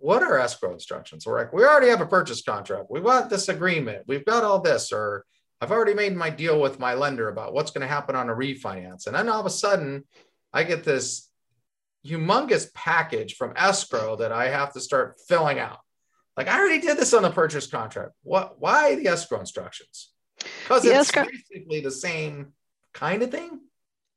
what 0.00 0.22
are 0.22 0.38
escrow 0.38 0.72
instructions? 0.72 1.26
We're 1.26 1.38
like, 1.38 1.52
we 1.52 1.62
already 1.62 1.88
have 1.88 2.00
a 2.00 2.06
purchase 2.06 2.42
contract. 2.42 2.86
We've 2.90 3.04
got 3.04 3.28
this 3.28 3.50
agreement. 3.50 4.04
We've 4.06 4.24
got 4.24 4.44
all 4.44 4.60
this, 4.60 4.92
or 4.92 5.26
I've 5.60 5.70
already 5.70 5.92
made 5.92 6.16
my 6.16 6.30
deal 6.30 6.58
with 6.58 6.80
my 6.80 6.94
lender 6.94 7.28
about 7.28 7.52
what's 7.52 7.70
going 7.70 7.82
to 7.82 7.94
happen 7.94 8.16
on 8.16 8.30
a 8.30 8.34
refinance. 8.34 9.06
And 9.06 9.14
then 9.14 9.28
all 9.28 9.40
of 9.40 9.46
a 9.46 9.50
sudden, 9.50 10.04
I 10.54 10.64
get 10.64 10.84
this 10.84 11.28
humongous 12.04 12.72
package 12.72 13.34
from 13.34 13.52
escrow 13.56 14.16
that 14.16 14.32
I 14.32 14.48
have 14.48 14.72
to 14.72 14.80
start 14.80 15.20
filling 15.28 15.58
out. 15.58 15.80
Like 16.36 16.48
I 16.48 16.58
already 16.58 16.80
did 16.80 16.96
this 16.96 17.12
on 17.12 17.22
the 17.22 17.30
purchase 17.30 17.66
contract. 17.66 18.12
What? 18.22 18.60
Why 18.60 18.94
the 18.94 19.08
escrow 19.08 19.40
instructions? 19.40 20.10
Because 20.38 20.84
it's 20.84 20.94
escrow- 20.94 21.26
basically 21.26 21.80
the 21.80 21.90
same 21.90 22.52
kind 22.92 23.22
of 23.22 23.30
thing 23.30 23.60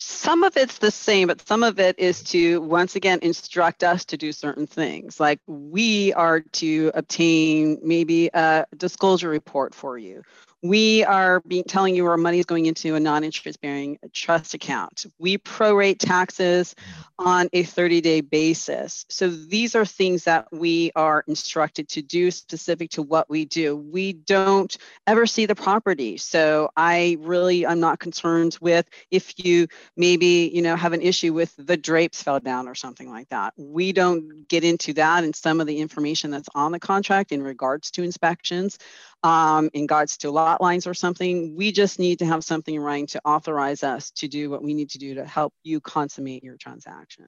some 0.04 0.43
of 0.43 0.58
it's 0.58 0.80
the 0.80 0.91
same, 0.91 1.28
but 1.28 1.45
some 1.47 1.63
of 1.63 1.80
it 1.80 1.97
is 1.97 2.23
to 2.23 2.60
once 2.62 2.95
again 2.95 3.19
instruct 3.21 3.84
us 3.84 4.04
to 4.06 4.17
do 4.17 4.32
certain 4.32 4.67
things. 4.67 5.19
Like 5.19 5.39
we 5.47 6.13
are 6.13 6.41
to 6.41 6.91
obtain 6.93 7.80
maybe 7.82 8.30
a 8.34 8.65
disclosure 8.76 9.30
report 9.30 9.73
for 9.73 9.97
you, 9.97 10.23
we 10.63 11.04
are 11.04 11.41
being 11.41 11.65
telling 11.65 11.93
you 11.93 12.06
our 12.06 12.15
money 12.15 12.39
is 12.39 12.45
going 12.45 12.67
into 12.67 12.95
a 12.95 12.99
non-interest 12.99 13.60
bearing 13.60 13.99
trust 14.13 14.54
account. 14.54 15.06
We 15.19 15.38
prorate 15.38 15.97
taxes 15.99 16.73
on 17.19 17.49
a 17.52 17.63
30-day 17.63 18.21
basis. 18.21 19.06
So 19.10 19.30
these 19.30 19.76
are 19.76 19.86
things 19.86 20.23
that 20.23 20.47
we 20.54 20.91
are 20.95 21.26
instructed 21.28 21.89
to 21.89 22.02
do 22.02 22.32
specific 22.32 22.91
to 22.91 23.02
what 23.02 23.30
we 23.30 23.43
do. 23.43 23.76
We 23.76 24.13
don't 24.13 24.76
ever 25.06 25.26
see 25.26 25.45
the 25.45 25.56
property. 25.56 26.15
So 26.15 26.69
I 26.78 27.17
really 27.19 27.67
I'm 27.67 27.82
not 27.82 27.99
concerned 27.99 28.58
with 28.62 28.89
if 29.12 29.34
you 29.38 29.67
maybe, 29.97 30.49
you 30.54 30.62
know, 30.62 30.78
have 30.78 30.93
an 30.93 31.02
issue 31.02 31.34
with 31.34 31.54
the 31.58 31.76
drapes 31.76 32.23
fell 32.23 32.39
down 32.39 32.69
or 32.69 32.76
something 32.76 33.10
like 33.10 33.28
that. 33.30 33.54
We 33.58 33.91
don't 33.91 34.47
get 34.47 34.63
into 34.63 34.93
that 34.93 35.26
and 35.26 35.36
some 35.36 35.60
of 35.60 35.67
the 35.67 35.80
information 35.80 36.32
that's 36.32 36.49
on 36.56 36.71
the 36.71 36.80
contract 36.80 37.34
in 37.34 37.43
regards 37.43 37.91
to 37.91 38.04
inspections 38.04 38.78
um, 39.23 39.69
in 39.73 39.83
regards 39.83 40.17
to 40.17 40.31
lot 40.31 40.62
lines 40.62 40.86
or 40.86 40.93
something. 40.93 41.55
We 41.55 41.71
just 41.71 41.97
need 41.97 42.19
to 42.19 42.25
have 42.25 42.43
something 42.43 42.75
in 42.75 43.07
to 43.07 43.21
authorize 43.25 43.83
us 43.83 44.12
to 44.12 44.27
do 44.27 44.49
what 44.49 44.62
we 44.62 44.73
need 44.73 44.89
to 44.91 44.97
do 44.97 45.15
to 45.15 45.25
help 45.25 45.53
you 45.63 45.79
consummate 45.79 46.43
your 46.43 46.57
transaction. 46.57 47.27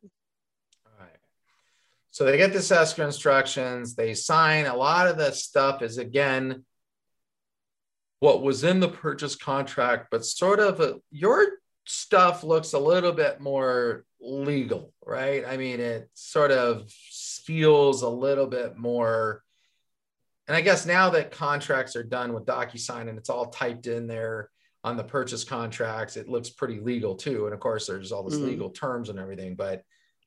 All 0.86 1.00
right. 1.00 1.18
So 2.12 2.26
they 2.26 2.38
get 2.38 2.54
the 2.54 2.60
escrow 2.60 3.06
instructions, 3.06 3.96
they 3.96 4.14
sign. 4.14 4.66
A 4.66 4.76
lot 4.76 5.08
of 5.08 5.18
the 5.18 5.32
stuff 5.32 5.82
is 5.82 5.98
again 5.98 6.66
what 8.20 8.42
was 8.42 8.64
in 8.64 8.80
the 8.80 8.90
purchase 8.90 9.36
contract, 9.36 10.08
but 10.10 10.26
sort 10.26 10.60
of 10.60 10.80
a, 10.80 10.96
your 11.12 11.46
stuff 11.86 12.44
looks 12.44 12.74
a 12.74 12.80
little 12.80 13.12
bit 13.12 13.40
more 13.40 14.06
legal, 14.20 14.94
right? 15.06 15.44
I 15.48 15.58
mean, 15.58 15.80
it 15.80 16.10
sort 16.14 16.52
of 16.52 16.90
feels 16.90 18.02
a 18.02 18.10
little 18.10 18.48
bit 18.48 18.78
more 18.78 19.44
and 20.48 20.56
I 20.56 20.62
guess 20.62 20.86
now 20.86 21.10
that 21.12 21.32
contracts 21.32 21.96
are 21.96 22.04
done 22.04 22.34
with 22.34 22.46
DocuSign 22.46 23.10
and 23.10 23.18
it's 23.18 23.30
all 23.30 23.48
typed 23.48 23.88
in 23.88 24.08
there 24.08 24.50
on 24.84 24.98
the 24.98 25.04
purchase 25.04 25.44
contracts, 25.44 26.16
it 26.16 26.30
looks 26.30 26.50
pretty 26.50 26.80
legal 26.80 27.16
too. 27.16 27.46
And 27.46 27.54
of 27.54 27.60
course, 27.60 27.88
there's 27.88 28.12
all 28.12 28.24
this 28.24 28.36
mm-hmm. 28.36 28.50
legal 28.50 28.70
terms 28.70 29.10
and 29.10 29.18
everything. 29.18 29.56
But 29.56 29.82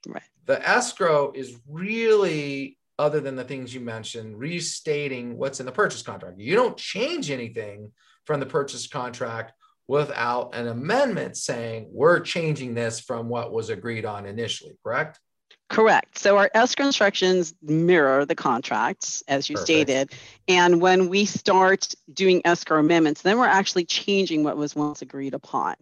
right. 0.08 0.22
the 0.46 0.66
escrow 0.68 1.32
is 1.32 1.56
really, 1.68 2.76
other 2.98 3.20
than 3.20 3.36
the 3.36 3.44
things 3.44 3.72
you 3.72 3.80
mentioned, 3.80 4.36
restating 4.36 5.38
what's 5.38 5.60
in 5.60 5.66
the 5.66 5.72
purchase 5.72 6.02
contract. 6.02 6.40
You 6.40 6.56
don't 6.56 6.76
change 6.76 7.30
anything 7.30 7.92
from 8.24 8.40
the 8.40 8.46
purchase 8.46 8.88
contract 8.88 9.52
without 9.86 10.54
an 10.54 10.66
amendment 10.66 11.36
saying 11.36 11.88
we're 11.92 12.20
changing 12.20 12.74
this 12.74 12.98
from 12.98 13.28
what 13.28 13.52
was 13.52 13.70
agreed 13.70 14.04
on 14.04 14.26
initially, 14.26 14.76
correct? 14.84 15.20
Correct. 15.68 16.18
So 16.18 16.38
our 16.38 16.50
escrow 16.54 16.86
instructions 16.86 17.54
mirror 17.60 18.24
the 18.24 18.34
contracts, 18.34 19.22
as 19.28 19.50
you 19.50 19.56
Perfect. 19.56 19.66
stated. 19.66 20.12
And 20.48 20.80
when 20.80 21.10
we 21.10 21.26
start 21.26 21.94
doing 22.12 22.40
escrow 22.46 22.80
amendments, 22.80 23.20
then 23.20 23.38
we're 23.38 23.46
actually 23.46 23.84
changing 23.84 24.44
what 24.44 24.56
was 24.56 24.74
once 24.74 25.02
agreed 25.02 25.34
upon. 25.34 25.74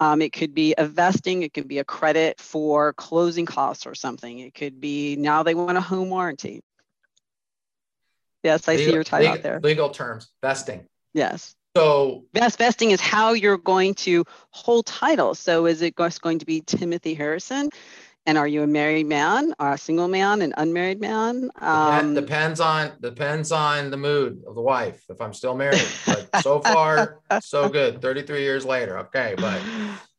Um, 0.00 0.22
it 0.22 0.32
could 0.32 0.54
be 0.54 0.74
a 0.78 0.86
vesting, 0.86 1.42
it 1.42 1.52
could 1.52 1.68
be 1.68 1.78
a 1.78 1.84
credit 1.84 2.40
for 2.40 2.94
closing 2.94 3.44
costs 3.44 3.86
or 3.86 3.94
something. 3.94 4.38
It 4.38 4.54
could 4.54 4.80
be 4.80 5.16
now 5.16 5.42
they 5.42 5.54
want 5.54 5.76
a 5.76 5.82
home 5.82 6.08
warranty. 6.08 6.62
Yes, 8.42 8.66
I 8.68 8.72
legal, 8.72 8.86
see 8.86 8.94
your 8.94 9.04
title 9.04 9.28
out 9.28 9.42
there. 9.42 9.60
Legal 9.62 9.90
terms, 9.90 10.28
vesting. 10.42 10.86
Yes. 11.12 11.54
So 11.76 12.24
best 12.32 12.58
vesting 12.58 12.92
is 12.92 13.00
how 13.00 13.32
you're 13.32 13.58
going 13.58 13.94
to 13.94 14.24
hold 14.50 14.86
title. 14.86 15.34
So 15.34 15.66
is 15.66 15.82
it 15.82 15.96
just 15.96 16.22
going 16.22 16.38
to 16.38 16.46
be 16.46 16.60
Timothy 16.60 17.14
Harrison? 17.14 17.70
And 18.26 18.38
are 18.38 18.48
you 18.48 18.62
a 18.62 18.66
married 18.66 19.06
man 19.06 19.54
or 19.58 19.72
a 19.72 19.78
single 19.78 20.08
man, 20.08 20.40
an 20.40 20.54
unmarried 20.56 21.00
man? 21.00 21.50
Um, 21.60 22.14
depends 22.14 22.58
on 22.58 22.92
depends 23.00 23.52
on 23.52 23.90
the 23.90 23.96
mood 23.96 24.42
of 24.46 24.54
the 24.54 24.62
wife. 24.62 25.02
If 25.08 25.20
I'm 25.20 25.34
still 25.34 25.54
married, 25.54 25.86
but 26.06 26.42
so 26.42 26.60
far 26.72 27.20
so 27.40 27.68
good. 27.68 28.00
33 28.00 28.40
years 28.40 28.64
later, 28.64 28.98
okay. 29.00 29.34
But 29.36 29.60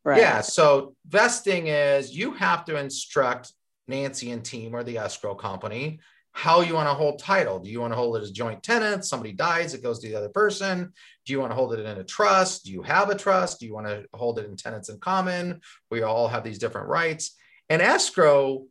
right. 0.04 0.22
yeah, 0.22 0.42
so 0.42 0.96
vesting 1.08 1.68
is 1.68 2.16
you 2.16 2.34
have 2.34 2.66
to 2.66 2.78
instruct 2.78 3.52
Nancy 3.88 4.32
and 4.32 4.46
team 4.46 4.76
or 4.76 4.84
the 4.84 5.00
escrow 5.00 5.34
company 5.34 6.00
how 6.36 6.60
you 6.60 6.74
want 6.74 6.90
to 6.90 6.94
hold 6.94 7.18
title. 7.18 7.60
Do 7.60 7.70
you 7.70 7.80
want 7.80 7.94
to 7.94 7.96
hold 7.96 8.18
it 8.18 8.22
as 8.22 8.30
joint 8.30 8.62
tenants? 8.62 9.08
Somebody 9.08 9.32
dies, 9.32 9.74
it 9.74 9.82
goes 9.82 10.00
to 10.00 10.10
the 10.10 10.18
other 10.18 10.28
person. 10.28 10.92
Do 11.26 11.32
you 11.32 11.40
want 11.40 11.52
to 11.52 11.56
hold 11.56 11.74
it 11.74 11.80
in 11.80 11.98
a 11.98 12.04
trust? 12.04 12.66
Do 12.66 12.74
you 12.74 12.84
have 12.84 13.10
a 13.10 13.16
trust? 13.16 13.62
Do 13.62 13.66
you 13.66 13.74
want 13.74 13.88
to 13.88 14.06
hold 14.14 14.38
it 14.38 14.46
in 14.46 14.58
tenants 14.58 14.90
in 14.90 15.00
common? 15.00 15.62
We 15.90 16.02
all 16.02 16.28
have 16.28 16.44
these 16.44 16.60
different 16.60 16.90
rights. 16.90 17.38
And 17.70 17.82
escrow, 17.82 18.66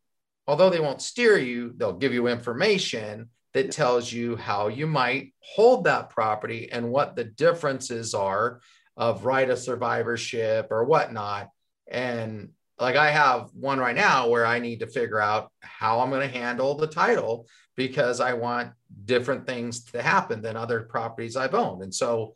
although 0.46 0.70
they 0.70 0.80
won't 0.80 1.02
steer 1.02 1.36
you, 1.36 1.72
they'll 1.76 1.92
give 1.92 2.12
you 2.12 2.28
information 2.28 3.28
that 3.54 3.70
tells 3.70 4.12
you 4.12 4.36
how 4.36 4.68
you 4.68 4.86
might 4.86 5.32
hold 5.40 5.84
that 5.84 6.10
property 6.10 6.70
and 6.70 6.90
what 6.90 7.16
the 7.16 7.24
differences 7.24 8.14
are 8.14 8.60
of 8.96 9.24
right 9.24 9.48
of 9.48 9.58
survivorship 9.58 10.68
or 10.70 10.84
whatnot. 10.84 11.48
And 11.88 12.50
like 12.78 12.96
I 12.96 13.10
have 13.10 13.50
one 13.54 13.78
right 13.78 13.94
now 13.94 14.28
where 14.28 14.44
I 14.44 14.58
need 14.58 14.80
to 14.80 14.86
figure 14.86 15.20
out 15.20 15.52
how 15.60 16.00
I'm 16.00 16.10
going 16.10 16.28
to 16.28 16.38
handle 16.38 16.74
the 16.74 16.86
title 16.86 17.46
because 17.76 18.20
I 18.20 18.34
want 18.34 18.72
different 19.04 19.46
things 19.46 19.84
to 19.86 20.02
happen 20.02 20.42
than 20.42 20.56
other 20.56 20.82
properties 20.82 21.36
I've 21.36 21.54
owned. 21.54 21.82
And 21.82 21.94
so 21.94 22.34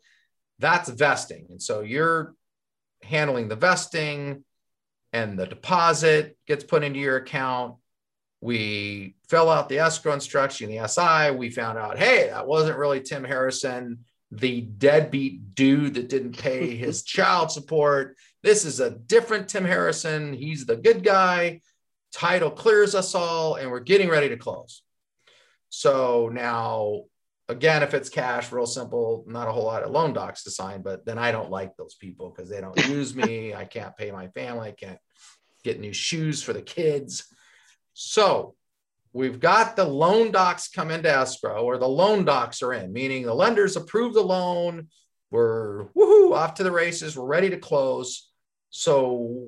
that's 0.59 0.89
vesting. 0.89 1.47
And 1.49 1.61
so 1.61 1.81
you're 1.81 2.33
handling 3.01 3.47
the 3.47 3.55
vesting, 3.55 4.43
and 5.13 5.37
the 5.37 5.47
deposit 5.47 6.37
gets 6.47 6.63
put 6.63 6.83
into 6.83 6.99
your 6.99 7.17
account. 7.17 7.75
We 8.41 9.15
fill 9.27 9.49
out 9.49 9.69
the 9.69 9.79
escrow 9.79 10.13
instruction, 10.13 10.69
the 10.69 10.87
SI. 10.87 11.35
We 11.35 11.49
found 11.49 11.77
out, 11.77 11.97
hey, 11.97 12.29
that 12.29 12.47
wasn't 12.47 12.77
really 12.77 13.01
Tim 13.01 13.23
Harrison, 13.23 14.05
the 14.31 14.61
deadbeat 14.61 15.55
dude 15.55 15.95
that 15.95 16.09
didn't 16.09 16.37
pay 16.37 16.75
his 16.77 17.03
child 17.03 17.51
support. 17.51 18.15
This 18.43 18.63
is 18.65 18.79
a 18.79 18.91
different 18.91 19.49
Tim 19.49 19.65
Harrison. 19.65 20.33
He's 20.33 20.65
the 20.65 20.77
good 20.77 21.03
guy. 21.03 21.61
Title 22.13 22.49
clears 22.49 22.95
us 22.95 23.13
all, 23.13 23.55
and 23.55 23.69
we're 23.69 23.81
getting 23.81 24.09
ready 24.09 24.29
to 24.29 24.37
close. 24.37 24.81
So 25.69 26.29
now, 26.31 27.03
again, 27.49 27.81
if 27.81 27.93
it's 27.93 28.09
cash, 28.09 28.51
real 28.51 28.67
simple, 28.67 29.25
not 29.27 29.47
a 29.47 29.51
whole 29.51 29.65
lot 29.65 29.83
of 29.83 29.91
loan 29.91 30.13
docs 30.13 30.43
to 30.43 30.51
sign, 30.51 30.83
but 30.83 31.05
then 31.05 31.17
I 31.17 31.31
don't 31.31 31.49
like 31.49 31.75
those 31.75 31.95
people 31.95 32.29
because 32.29 32.49
they 32.49 32.61
don't 32.61 32.77
use 32.87 33.15
me. 33.15 33.53
I 33.53 33.65
can't 33.65 33.97
pay 33.97 34.11
my 34.11 34.27
family. 34.29 34.69
I 34.69 34.71
can't 34.71 34.99
get 35.63 35.79
new 35.79 35.91
shoes 35.91 36.41
for 36.41 36.53
the 36.53 36.61
kids. 36.61 37.25
So 37.93 38.55
we've 39.11 39.39
got 39.39 39.75
the 39.75 39.83
loan 39.83 40.31
docs 40.31 40.69
come 40.69 40.91
into 40.91 41.11
escrow 41.11 41.63
or 41.63 41.77
the 41.77 41.87
loan 41.87 42.23
docs 42.23 42.61
are 42.61 42.73
in, 42.73 42.93
meaning 42.93 43.23
the 43.23 43.33
lenders 43.33 43.75
approve 43.75 44.13
the 44.13 44.21
loan. 44.21 44.87
We're 45.31 45.85
woohoo 45.97 46.33
off 46.33 46.55
to 46.55 46.63
the 46.63 46.71
races. 46.71 47.17
We're 47.17 47.25
ready 47.25 47.49
to 47.49 47.57
close. 47.57 48.29
So 48.69 49.47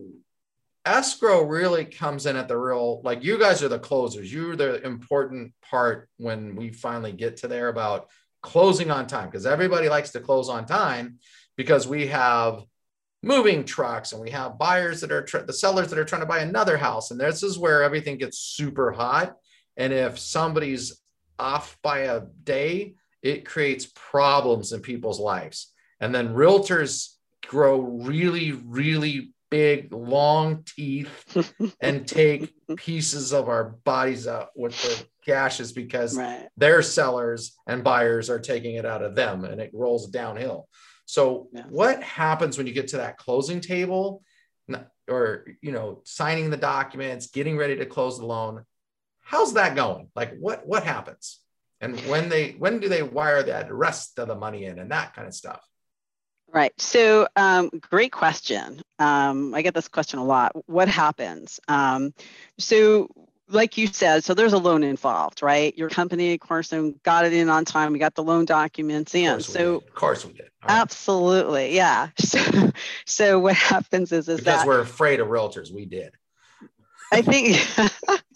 escrow 0.86 1.44
really 1.44 1.86
comes 1.86 2.26
in 2.26 2.36
at 2.36 2.48
the 2.48 2.58
real 2.58 3.02
like 3.04 3.24
you 3.24 3.38
guys 3.38 3.62
are 3.62 3.70
the 3.70 3.80
closers. 3.80 4.34
You're 4.34 4.56
the 4.56 4.82
important 4.86 5.54
part 5.62 6.10
when 6.18 6.56
we 6.56 6.72
finally 6.72 7.12
get 7.12 7.38
to 7.38 7.48
there 7.48 7.70
about 7.70 8.10
closing 8.42 8.90
on 8.90 9.06
time 9.08 9.28
because 9.28 9.46
everybody 9.46 9.90
likes 9.90 10.12
to 10.12 10.20
close 10.20 10.50
on 10.50 10.66
time 10.66 11.20
because 11.56 11.88
we 11.88 12.08
have 12.08 12.64
moving 13.22 13.64
trucks 13.64 14.14
and 14.14 14.22
we 14.22 14.32
have 14.32 14.58
buyers 14.58 15.02
that 15.02 15.12
are 15.12 15.22
tr- 15.22 15.40
the 15.40 15.54
sellers 15.54 15.90
that 15.90 16.00
are 16.00 16.06
trying 16.06 16.22
to 16.22 16.28
buy 16.28 16.40
another 16.40 16.78
house. 16.78 17.12
And 17.12 17.20
this 17.20 17.44
is 17.44 17.60
where 17.60 17.84
everything 17.84 18.18
gets 18.18 18.40
super 18.40 18.92
hot. 18.92 19.36
And 19.78 19.94
if 19.94 20.18
somebody's 20.18 21.00
off 21.38 21.78
by 21.84 22.00
a 22.00 22.22
day 22.44 22.96
it 23.22 23.46
creates 23.46 23.92
problems 23.94 24.72
in 24.72 24.82
people's 24.82 25.20
lives. 25.20 25.72
And 26.00 26.14
then 26.14 26.34
realtors 26.34 27.16
grow 27.46 27.80
really 27.80 28.52
really 28.52 29.34
big 29.52 29.94
long 29.94 30.64
teeth 30.64 31.38
and 31.82 32.08
take 32.08 32.52
pieces 32.78 33.34
of 33.34 33.50
our 33.50 33.76
bodies 33.84 34.26
out 34.26 34.48
with 34.56 34.82
the 34.82 35.06
gashes 35.26 35.72
because 35.72 36.18
right. 36.18 36.48
their 36.58 36.82
sellers 36.82 37.56
and 37.68 37.84
buyers 37.84 38.30
are 38.30 38.40
taking 38.40 38.76
it 38.76 38.86
out 38.86 39.04
of 39.04 39.14
them 39.14 39.44
and 39.46 39.62
it 39.62 39.70
rolls 39.74 40.08
downhill. 40.08 40.68
So 41.06 41.50
yeah. 41.52 41.66
what 41.70 42.02
happens 42.02 42.58
when 42.58 42.66
you 42.66 42.74
get 42.74 42.88
to 42.90 42.98
that 42.98 43.18
closing 43.18 43.60
table 43.60 44.24
or 45.10 45.46
you 45.62 45.74
know 45.74 46.02
signing 46.06 46.50
the 46.50 46.58
documents, 46.58 47.28
getting 47.28 47.58
ready 47.58 47.76
to 47.76 47.86
close 47.86 48.18
the 48.18 48.26
loan? 48.26 48.64
How's 49.20 49.54
that 49.54 49.76
going? 49.76 50.10
Like 50.16 50.38
what 50.40 50.66
what 50.66 50.84
happens? 50.84 51.40
And 51.82 52.00
when 52.02 52.30
they 52.30 52.52
when 52.52 52.80
do 52.80 52.88
they 52.88 53.04
wire 53.04 53.44
that 53.44 53.74
rest 53.74 54.18
of 54.20 54.30
the 54.30 54.36
money 54.36 54.66
in 54.66 54.80
and 54.80 54.92
that 54.92 55.14
kind 55.14 55.28
of 55.28 55.34
stuff? 55.34 55.62
Right. 56.54 56.74
So, 56.82 57.28
um, 57.38 57.70
great 57.90 58.12
question. 58.12 58.82
Um, 59.00 59.54
I 59.54 59.62
get 59.62 59.74
this 59.74 59.88
question 59.88 60.20
a 60.20 60.26
lot. 60.26 60.52
What 60.68 60.90
happens? 60.90 61.62
Um, 61.70 62.14
so, 62.58 63.08
like 63.48 63.78
you 63.78 63.88
said, 63.88 64.24
so 64.24 64.34
there's 64.34 64.54
a 64.54 64.58
loan 64.58 64.84
involved, 64.84 65.42
right? 65.42 65.78
Your 65.78 65.90
company, 65.90 66.38
course, 66.38 66.74
got 67.04 67.26
it 67.26 67.34
in 67.34 67.50
on 67.50 67.66
time. 67.66 67.94
We 67.94 68.00
got 68.00 68.16
the 68.16 68.24
loan 68.24 68.46
documents 68.46 69.16
in. 69.16 69.36
Of 69.36 69.46
so, 69.46 69.76
of 69.76 69.94
course 69.94 70.26
we 70.26 70.34
did. 70.34 70.50
Right. 70.64 70.72
Absolutely, 70.72 71.76
yeah. 71.76 72.10
So, 72.20 72.72
so 73.06 73.40
what 73.40 73.56
happens 73.56 74.12
is 74.12 74.28
is 74.30 74.40
because 74.40 74.62
that 74.62 74.68
we're 74.68 74.82
afraid 74.82 75.20
of 75.20 75.28
realtors, 75.28 75.72
we 75.72 75.86
did. 75.86 76.14
I 77.12 77.22
think, 77.22 77.58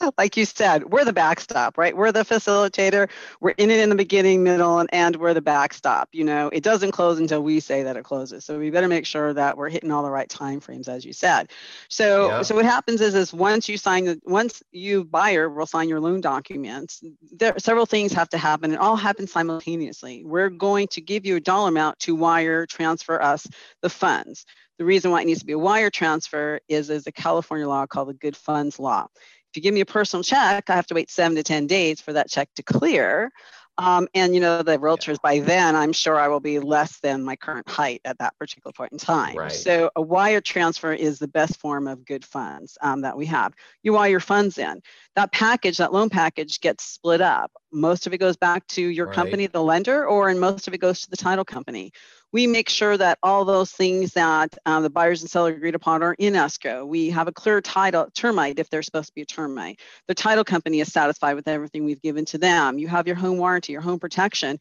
like 0.18 0.36
you 0.36 0.46
said, 0.46 0.92
we're 0.92 1.06
the 1.06 1.14
backstop, 1.14 1.78
right? 1.78 1.96
We're 1.96 2.12
the 2.12 2.26
facilitator. 2.26 3.10
We're 3.40 3.52
in 3.52 3.72
it 3.72 3.80
in 3.80 3.90
the 3.90 3.96
beginning, 3.96 4.44
middle, 4.44 4.80
and 4.80 4.90
end. 4.92 5.16
We're 5.16 5.34
the 5.34 5.42
backstop. 5.42 6.10
You 6.12 6.26
know, 6.26 6.50
it 6.50 6.62
doesn't 6.62 6.92
close 6.92 7.20
until 7.20 7.42
we 7.42 7.62
say 7.62 7.84
that 7.84 7.96
it 7.96 8.04
closes. 8.04 8.44
So 8.44 8.60
we 8.60 8.70
better 8.72 8.90
make 8.90 9.06
sure 9.06 9.34
that 9.34 9.58
we're 9.58 9.70
hitting 9.70 9.92
all 9.92 10.04
the 10.04 10.12
right 10.12 10.28
time 10.28 10.60
frames, 10.60 10.90
as 10.90 11.06
you 11.06 11.14
said. 11.14 11.52
So, 11.88 12.28
yeah. 12.28 12.42
so 12.42 12.56
what 12.56 12.66
happens 12.66 13.00
is, 13.00 13.16
is 13.16 13.34
once 13.34 13.70
you 13.70 13.78
sign 13.78 14.06
the, 14.06 14.20
once 14.26 14.62
you 14.72 15.06
buyer 15.06 15.50
will 15.50 15.66
sign 15.66 15.88
your 15.88 16.02
loan 16.02 16.20
documents, 16.20 17.02
there 17.32 17.58
several 17.58 17.86
things 17.86 18.12
have 18.12 18.30
to 18.30 18.38
happen. 18.38 18.74
It 18.74 18.80
all 18.80 18.98
happens 18.98 19.32
simultaneously. 19.32 20.24
We're 20.26 20.50
going 20.50 20.88
to 20.90 21.02
give 21.02 21.26
you 21.26 21.38
a 21.38 21.42
dollar 21.42 21.70
amount 21.70 22.00
to 22.00 22.16
wire 22.16 22.66
transfer 22.66 23.22
us 23.22 23.48
the 23.82 23.90
funds. 23.90 24.46
The 24.78 24.86
reason 24.86 25.12
why 25.12 25.22
it 25.22 25.26
needs 25.26 25.40
to 25.40 25.46
be 25.46 25.54
a 25.54 25.60
wire 25.60 25.90
transfer 25.90 26.60
is 26.68 26.88
there's 26.88 27.08
a 27.08 27.12
California 27.12 27.68
law 27.68 27.86
called 27.86 28.10
the 28.10 28.14
Good 28.14 28.36
Funds 28.36 28.80
Law. 28.80 29.08
If 29.16 29.58
you 29.58 29.62
give 29.62 29.74
me 29.74 29.82
a 29.82 29.86
personal 29.86 30.24
check, 30.24 30.70
I 30.70 30.76
have 30.76 30.88
to 30.88 30.96
wait 30.96 31.10
seven 31.10 31.38
to 31.38 31.44
10 31.44 31.68
days 31.68 32.02
for 32.02 32.12
that 32.14 32.30
check 32.30 32.50
to 32.56 32.64
clear. 32.64 33.32
Um, 33.78 34.08
and 34.14 34.34
you 34.34 34.40
know 34.40 34.64
the 34.64 34.78
realtors 34.78 35.20
by 35.22 35.40
then 35.40 35.76
i'm 35.76 35.92
sure 35.92 36.18
i 36.18 36.30
will 36.30 36.40
be 36.40 36.60
less 36.60 37.00
than 37.02 37.26
my 37.26 37.36
current 37.36 37.68
height 37.68 38.00
at 38.06 38.18
that 38.20 38.34
particular 38.40 38.72
point 38.72 38.94
in 38.94 38.98
time 38.98 39.36
right. 39.36 39.52
so 39.52 39.92
a 39.98 40.02
wire 40.02 40.40
transfer 40.40 40.94
is 40.94 41.20
the 41.20 41.28
best 41.28 41.60
form 41.60 41.86
of 41.86 42.06
good 42.06 42.24
funds 42.24 42.78
um, 42.80 43.02
that 43.02 43.18
we 43.18 43.26
have 43.26 43.54
you 43.84 43.92
wire 43.92 44.10
your 44.10 44.22
funds 44.22 44.58
in 44.58 44.82
that 45.18 45.34
package 45.34 45.80
that 45.80 45.92
loan 45.92 46.10
package 46.10 46.62
gets 46.62 46.86
split 46.86 47.20
up 47.20 47.52
most 47.74 48.08
of 48.08 48.14
it 48.14 48.18
goes 48.18 48.38
back 48.38 48.66
to 48.68 48.82
your 48.82 49.08
right. 49.08 49.16
company 49.16 49.46
the 49.48 49.62
lender 49.62 50.08
or 50.08 50.30
and 50.30 50.40
most 50.40 50.70
of 50.70 50.74
it 50.74 50.78
goes 50.78 51.02
to 51.02 51.10
the 51.10 51.18
title 51.18 51.44
company 51.44 51.92
we 52.36 52.48
make 52.48 52.68
sure 52.68 52.98
that 52.98 53.18
all 53.24 53.46
those 53.46 53.72
things 53.72 54.12
that 54.12 54.58
um, 54.66 54.84
the 54.84 54.90
buyers 54.90 55.22
and 55.22 55.32
seller 55.32 55.52
agreed 55.52 55.74
upon 55.74 56.04
are 56.04 56.16
in 56.16 56.36
escrow. 56.36 56.86
We 56.86 57.10
have 57.12 57.30
a 57.30 57.32
clear 57.32 57.62
title 57.62 58.10
termite 58.14 58.60
if 58.60 58.70
they're 58.70 58.84
supposed 58.84 59.08
to 59.08 59.16
be 59.16 59.22
a 59.22 59.26
termite. 59.26 59.80
The 60.10 60.16
title 60.16 60.44
company 60.44 60.82
is 60.82 60.92
satisfied 60.92 61.36
with 61.36 61.48
everything 61.48 61.86
we've 61.86 62.02
given 62.02 62.26
to 62.26 62.38
them. 62.38 62.78
You 62.78 62.90
have 62.90 63.08
your 63.08 63.16
home 63.16 63.38
warranty, 63.38 63.72
your 63.72 63.82
home 63.82 64.00
protection. 64.00 64.60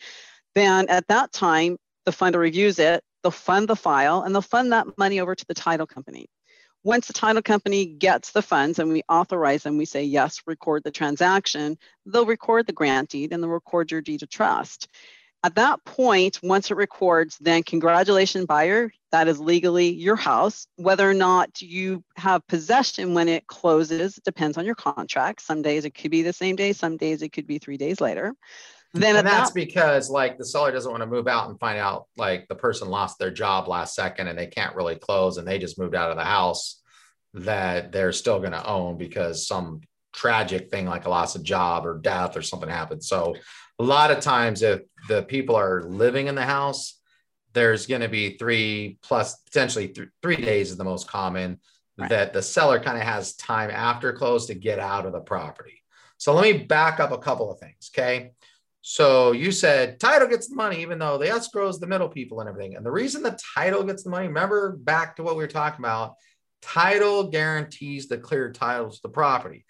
Then 0.55 0.89
at 0.89 1.09
that 1.09 1.33
time, 1.33 1.77
the 2.05 2.13
funder 2.13 2.39
reviews 2.39 2.79
it, 2.79 3.03
they'll 3.25 3.33
fund 3.33 3.67
the 3.67 3.75
file, 3.75 4.23
and 4.23 4.33
they'll 4.33 4.41
fund 4.41 4.71
that 4.71 4.97
money 4.97 5.19
over 5.19 5.35
to 5.35 5.47
the 5.49 5.55
title 5.55 5.89
company. 5.89 6.27
Once 6.85 7.09
the 7.09 7.13
title 7.13 7.43
company 7.43 7.87
gets 7.87 8.31
the 8.31 8.43
funds 8.43 8.79
and 8.79 8.89
we 8.89 9.03
authorize 9.09 9.65
them, 9.65 9.79
we 9.79 9.85
say, 9.85 10.05
yes, 10.05 10.41
record 10.47 10.85
the 10.85 10.93
transaction, 10.93 11.77
they'll 12.07 12.25
record 12.25 12.69
the 12.69 12.73
grant 12.73 13.09
deed 13.09 13.33
and 13.33 13.43
they'll 13.43 13.51
record 13.51 13.91
your 13.91 14.01
deed 14.01 14.23
of 14.23 14.31
trust. 14.31 14.87
At 15.45 15.57
that 15.57 15.85
point, 15.85 16.41
once 16.43 16.71
it 16.71 16.77
records, 16.77 17.37
then 17.39 17.63
congratulations, 17.63 18.47
buyer. 18.47 18.91
That 19.13 19.29
is 19.29 19.39
legally 19.39 19.91
your 19.91 20.17
house. 20.17 20.67
Whether 20.77 21.09
or 21.09 21.13
not 21.13 21.61
you 21.61 22.03
have 22.17 22.47
possession 22.47 23.13
when 23.13 23.29
it 23.29 23.47
closes 23.47 24.19
depends 24.25 24.57
on 24.57 24.65
your 24.65 24.75
contract. 24.75 25.43
Some 25.43 25.61
days 25.61 25.85
it 25.85 25.91
could 25.91 26.11
be 26.11 26.23
the 26.23 26.33
same 26.33 26.57
day, 26.57 26.73
some 26.73 26.97
days 26.97 27.21
it 27.21 27.29
could 27.29 27.47
be 27.47 27.59
three 27.59 27.77
days 27.77 28.01
later. 28.01 28.35
Then 28.95 29.17
and 29.17 29.27
that's 29.27 29.51
that, 29.51 29.55
because 29.55 30.09
like 30.09 30.39
the 30.39 30.47
seller 30.47 30.73
doesn't 30.73 30.91
want 30.91 31.03
to 31.03 31.07
move 31.07 31.29
out 31.29 31.51
and 31.51 31.61
find 31.61 31.79
out 31.79 32.07
like 32.17 32.49
the 32.49 32.55
person 32.55 32.89
lost 32.89 33.19
their 33.19 33.31
job 33.31 33.69
last 33.69 33.95
second 33.95 34.29
and 34.29 34.39
they 34.39 34.47
can't 34.47 34.75
really 34.75 34.97
close 34.97 35.37
and 35.37 35.47
they 35.47 35.59
just 35.59 35.79
moved 35.79 35.95
out 35.95 36.11
of 36.11 36.17
the 36.17 36.25
house 36.25 36.81
that 37.35 37.93
they're 37.93 38.13
still 38.13 38.39
going 38.39 38.53
to 38.53 38.67
own 38.67 38.97
because 38.97 39.47
some 39.47 39.83
tragic 40.15 40.71
thing 40.71 40.87
like 40.87 41.05
a 41.05 41.11
loss 41.11 41.35
of 41.35 41.43
job 41.43 41.85
or 41.85 41.99
death 41.99 42.37
or 42.37 42.43
something 42.43 42.69
happened. 42.69 43.03
So 43.05 43.35
a 43.79 43.83
lot 43.83 44.11
of 44.11 44.21
times 44.21 44.63
if 44.63 44.83
the 45.09 45.23
people 45.23 45.57
are 45.57 45.83
living 45.83 46.27
in 46.29 46.35
the 46.35 46.45
house, 46.45 47.01
there's 47.53 47.87
going 47.87 48.01
to 48.01 48.09
be 48.09 48.37
three 48.37 48.99
plus 49.03 49.37
potentially 49.37 49.89
th- 49.89 50.09
three 50.23 50.37
days 50.37 50.71
is 50.71 50.77
the 50.77 50.85
most 50.85 51.09
common 51.09 51.59
right. 51.97 52.11
that 52.11 52.33
the 52.33 52.43
seller 52.43 52.81
kind 52.81 52.97
of 52.97 53.05
has 53.05 53.35
time 53.37 53.71
after 53.71 54.13
close 54.13 54.47
to 54.47 54.55
get 54.55 54.79
out 54.79 55.07
of 55.07 55.13
the 55.13 55.21
property. 55.21 55.83
So 56.19 56.35
let 56.35 56.43
me 56.43 56.65
back 56.65 57.01
up 57.01 57.13
a 57.13 57.19
couple 57.19 57.51
of 57.51 57.59
things. 57.59 57.91
Okay. 57.95 58.33
So 58.87 59.33
you 59.33 59.51
said 59.51 59.99
title 59.99 60.29
gets 60.29 60.49
the 60.49 60.57
money, 60.57 60.83
even 60.83 60.99
though 60.99 61.17
the 61.17 61.29
escrow 61.29 61.69
is 61.69 61.79
the 61.79 61.87
middle 61.87 62.09
people 62.09 62.41
and 62.41 62.49
everything. 62.49 62.77
And 62.77 62.85
the 62.85 62.91
reason 62.91 63.23
the 63.23 63.39
title 63.55 63.83
gets 63.83 64.03
the 64.03 64.11
money, 64.11 64.27
remember 64.27 64.77
back 64.77 65.17
to 65.17 65.23
what 65.23 65.37
we 65.37 65.43
were 65.43 65.49
talking 65.49 65.85
about, 65.85 66.17
title 66.61 67.31
guarantees 67.31 68.09
the 68.09 68.19
clear 68.19 68.53
title 68.53 68.91
to 68.91 69.03
the 69.03 69.09
property. 69.09 69.65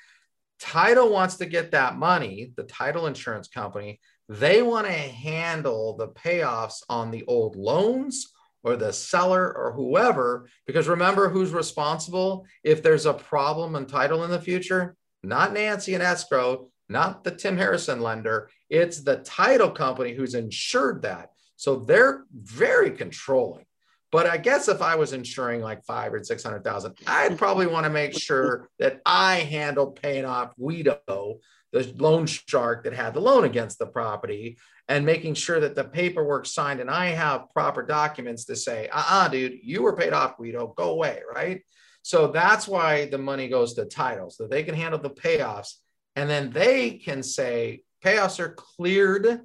Title 0.61 1.11
wants 1.11 1.37
to 1.37 1.47
get 1.47 1.73
that 1.73 1.97
money, 1.97 2.53
the 2.57 2.63
title 2.65 3.07
insurance 3.07 3.49
company, 3.49 4.01
they 4.29 4.63
want 4.63 4.87
to 4.87 4.93
handle 4.93 5.97
the 5.97 6.09
payoffs 6.09 6.83
on 6.89 7.11
the 7.11 7.25
old 7.27 7.57
loans 7.57 8.33
or 8.63 8.77
the 8.77 8.93
seller 8.93 9.55
or 9.55 9.73
whoever, 9.73 10.49
because 10.67 10.89
remember 10.89 11.29
who's 11.29 11.53
responsible 11.53 12.47
if 12.63 12.83
there's 12.83 13.05
a 13.05 13.13
problem 13.13 13.77
in 13.77 13.85
title 13.85 14.25
in 14.25 14.31
the 14.31 14.41
future? 14.41 14.97
Not 15.23 15.53
Nancy 15.53 15.95
and 15.95 16.03
escrow, 16.03 16.71
not 16.89 17.25
the 17.25 17.31
Tim 17.31 17.57
Harrison 17.57 18.01
lender. 18.01 18.49
It's 18.71 19.03
the 19.03 19.17
title 19.19 19.71
company 19.71 20.15
who's 20.15 20.35
insured 20.35 21.03
that. 21.03 21.31
So 21.57 21.77
they're 21.77 22.25
very 22.33 22.91
controlling. 22.91 23.67
But 24.15 24.29
I 24.29 24.37
guess 24.37 24.69
if 24.69 24.81
I 24.81 24.95
was 24.95 25.13
insuring 25.13 25.61
like 25.61 25.85
five 25.85 26.15
or 26.15 26.23
six 26.23 26.45
hundred 26.45 26.63
thousand, 26.63 26.97
I'd 27.05 27.37
probably 27.37 27.67
want 27.67 27.83
to 27.83 27.91
make 27.91 28.17
sure 28.17 28.69
that 28.79 29.01
I 29.05 29.39
handle 29.39 29.89
paying 29.91 30.25
off 30.25 30.55
Guido, 30.55 31.41
the 31.73 31.93
loan 31.99 32.27
shark 32.27 32.85
that 32.85 32.93
had 32.93 33.15
the 33.15 33.21
loan 33.21 33.43
against 33.43 33.81
the 33.81 33.87
property, 33.87 34.57
and 34.87 35.05
making 35.05 35.35
sure 35.35 35.59
that 35.59 35.75
the 35.75 35.83
paperwork 35.83 36.47
signed 36.47 36.79
and 36.79 36.89
I 36.89 37.07
have 37.07 37.51
proper 37.53 37.83
documents 37.83 38.45
to 38.45 38.55
say, 38.55 38.89
uh-uh, 38.93 39.31
dude, 39.31 39.59
you 39.65 39.83
were 39.83 39.97
paid 39.97 40.13
off, 40.13 40.37
Guido, 40.37 40.73
go 40.77 40.91
away, 40.91 41.23
right? 41.35 41.63
So 42.03 42.29
that's 42.29 42.69
why 42.69 43.07
the 43.07 43.19
money 43.19 43.49
goes 43.49 43.75
to 43.75 43.85
title, 43.85 44.31
so 44.31 44.47
they 44.47 44.63
can 44.63 44.77
handle 44.77 45.01
the 45.01 45.11
payoffs, 45.11 45.73
and 46.15 46.31
then 46.31 46.53
they 46.53 46.99
can 46.99 47.25
say 47.25 47.83
payoffs 48.05 48.39
are 48.39 48.51
cleared. 48.51 49.41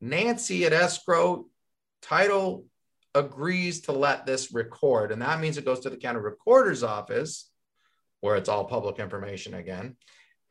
Nancy 0.00 0.64
at 0.64 0.72
escrow 0.72 1.46
title 2.02 2.66
agrees 3.16 3.80
to 3.80 3.92
let 3.92 4.26
this 4.26 4.52
record. 4.52 5.10
And 5.10 5.22
that 5.22 5.40
means 5.40 5.56
it 5.56 5.64
goes 5.64 5.80
to 5.80 5.90
the 5.90 5.96
county 5.96 6.20
recorder's 6.20 6.82
office, 6.82 7.50
where 8.20 8.36
it's 8.36 8.48
all 8.48 8.66
public 8.66 8.98
information 8.98 9.54
again. 9.54 9.96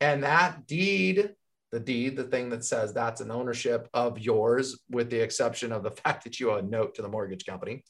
And 0.00 0.24
that 0.24 0.66
deed, 0.66 1.30
the 1.70 1.80
deed, 1.80 2.16
the 2.16 2.24
thing 2.24 2.50
that 2.50 2.64
says 2.64 2.92
that's 2.92 3.20
an 3.20 3.30
ownership 3.30 3.88
of 3.94 4.18
yours, 4.18 4.80
with 4.90 5.10
the 5.10 5.20
exception 5.20 5.70
of 5.70 5.84
the 5.84 5.90
fact 6.02 6.24
that 6.24 6.40
you 6.40 6.50
owe 6.50 6.56
a 6.56 6.62
note 6.62 6.96
to 6.96 7.02
the 7.02 7.08
mortgage 7.08 7.46
company, 7.46 7.84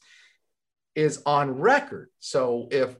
is 0.95 1.23
on 1.25 1.59
record. 1.59 2.09
So 2.19 2.67
if 2.71 2.95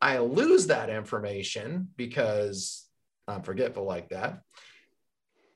I 0.00 0.18
lose 0.18 0.66
that 0.66 0.90
information 0.90 1.88
because 1.96 2.86
I'm 3.26 3.42
forgetful 3.42 3.84
like 3.84 4.10
that, 4.10 4.40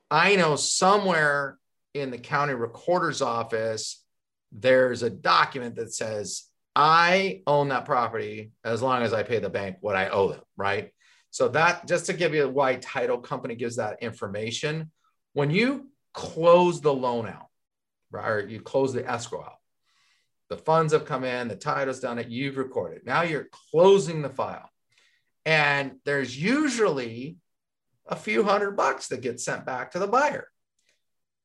I 0.09 0.35
know 0.35 0.55
somewhere 0.55 1.59
in 1.93 2.09
the 2.09 2.17
county 2.17 2.55
recorder's 2.55 3.21
office 3.21 4.03
there's 4.51 5.03
a 5.03 5.09
document 5.09 5.75
that 5.75 5.93
says 5.93 6.45
I 6.75 7.41
own 7.45 7.69
that 7.69 7.85
property 7.85 8.51
as 8.63 8.81
long 8.81 9.03
as 9.03 9.13
I 9.13 9.23
pay 9.23 9.39
the 9.39 9.49
bank 9.49 9.77
what 9.81 9.95
I 9.95 10.09
owe 10.09 10.29
them, 10.29 10.41
right? 10.55 10.91
So 11.31 11.49
that 11.49 11.87
just 11.87 12.07
to 12.07 12.13
give 12.13 12.33
you 12.33 12.49
why 12.49 12.75
title 12.75 13.19
company 13.19 13.55
gives 13.55 13.75
that 13.75 14.01
information. 14.01 14.91
When 15.33 15.51
you 15.51 15.89
close 16.13 16.81
the 16.81 16.93
loan 16.93 17.27
out, 17.27 17.47
right, 18.11 18.27
or 18.27 18.47
you 18.47 18.61
close 18.61 18.93
the 18.93 19.07
escrow 19.07 19.41
out, 19.41 19.57
the 20.49 20.57
funds 20.57 20.93
have 20.93 21.05
come 21.05 21.23
in, 21.23 21.47
the 21.47 21.55
title's 21.55 21.99
done 21.99 22.17
it, 22.17 22.29
you've 22.29 22.57
recorded. 22.57 23.05
Now 23.05 23.21
you're 23.21 23.49
closing 23.71 24.21
the 24.21 24.29
file. 24.29 24.69
And 25.45 25.97
there's 26.05 26.35
usually 26.35 27.37
a 28.07 28.15
few 28.15 28.43
hundred 28.43 28.71
bucks 28.75 29.07
that 29.07 29.21
get 29.21 29.39
sent 29.39 29.65
back 29.65 29.91
to 29.91 29.99
the 29.99 30.07
buyer. 30.07 30.47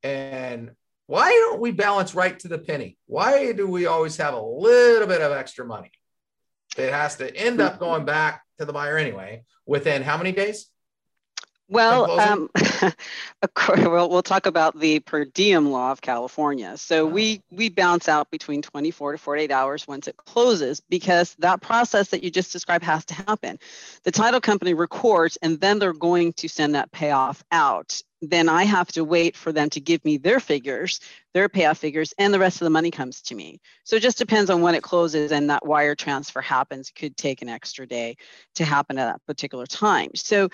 And 0.03 0.73
why 1.07 1.31
don't 1.31 1.61
we 1.61 1.71
balance 1.71 2.14
right 2.14 2.38
to 2.40 2.49
the 2.49 2.59
penny? 2.59 2.97
Why 3.07 3.53
do 3.53 3.67
we 3.67 3.87
always 3.87 4.17
have 4.17 4.35
a 4.35 4.40
little 4.40 5.07
bit 5.07 5.21
of 5.21 5.33
extra 5.33 5.64
money? 5.64 5.90
It 6.77 6.93
has 6.93 7.17
to 7.17 7.35
end 7.37 7.61
up 7.61 7.79
going 7.79 8.05
back 8.05 8.43
to 8.59 8.64
the 8.64 8.73
buyer 8.73 8.97
anyway 8.97 9.45
within 9.67 10.03
how 10.03 10.17
many 10.17 10.33
days? 10.33 10.67
Well, 11.69 12.21
um, 12.21 12.51
course, 13.55 13.81
we'll, 13.81 14.11
we'll 14.11 14.23
talk 14.23 14.45
about 14.47 14.79
the 14.79 15.01
per 15.01 15.25
diem 15.25 15.71
law 15.71 15.93
of 15.93 16.03
California. 16.03 16.77
So 16.77 17.07
we 17.07 17.43
we 17.51 17.71
bounce 17.71 18.09
out 18.09 18.31
between 18.31 18.61
24 18.61 19.12
to 19.12 19.19
48 19.19 19.51
hours 19.51 19.88
once 19.88 20.07
it 20.07 20.17
closes 20.17 20.81
because 20.81 21.35
that 21.38 21.62
process 21.62 22.09
that 22.11 22.23
you 22.23 22.31
just 22.31 22.53
described 22.53 22.85
has 22.85 23.05
to 23.07 23.14
happen. 23.14 23.59
The 24.03 24.12
title 24.12 24.40
company 24.40 24.75
records 24.75 25.38
and 25.40 25.59
then 25.59 25.79
they're 25.79 25.95
going 25.95 26.35
to 26.35 26.49
send 26.49 26.75
that 26.75 26.93
payoff 26.93 27.43
out 27.51 28.03
then 28.31 28.49
I 28.49 28.65
have 28.65 28.89
to 28.93 29.05
wait 29.05 29.37
for 29.37 29.53
them 29.53 29.71
to 29.71 29.81
give 29.81 30.05
me 30.05 30.17
their 30.17 30.41
figures, 30.41 31.01
their 31.33 31.49
payoff 31.49 31.79
figures, 31.79 32.15
and 32.19 32.33
the 32.33 32.39
rest 32.39 32.61
of 32.61 32.67
the 32.67 32.71
money 32.71 32.91
comes 32.91 33.21
to 33.23 33.35
me. 33.35 33.61
So 33.85 33.97
it 33.97 34.03
just 34.03 34.19
depends 34.19 34.51
on 34.51 34.63
when 34.63 34.75
it 34.75 34.83
closes 34.83 35.33
and 35.33 35.51
that 35.51 35.67
wire 35.67 35.95
transfer 35.95 36.41
happens. 36.41 36.91
It 36.91 36.99
could 36.99 37.17
take 37.17 37.43
an 37.43 37.49
extra 37.49 37.87
day 37.87 38.17
to 38.57 38.65
happen 38.65 38.99
at 38.99 39.07
that 39.07 39.27
particular 39.27 39.67
time. 39.67 40.11
So 40.15 40.49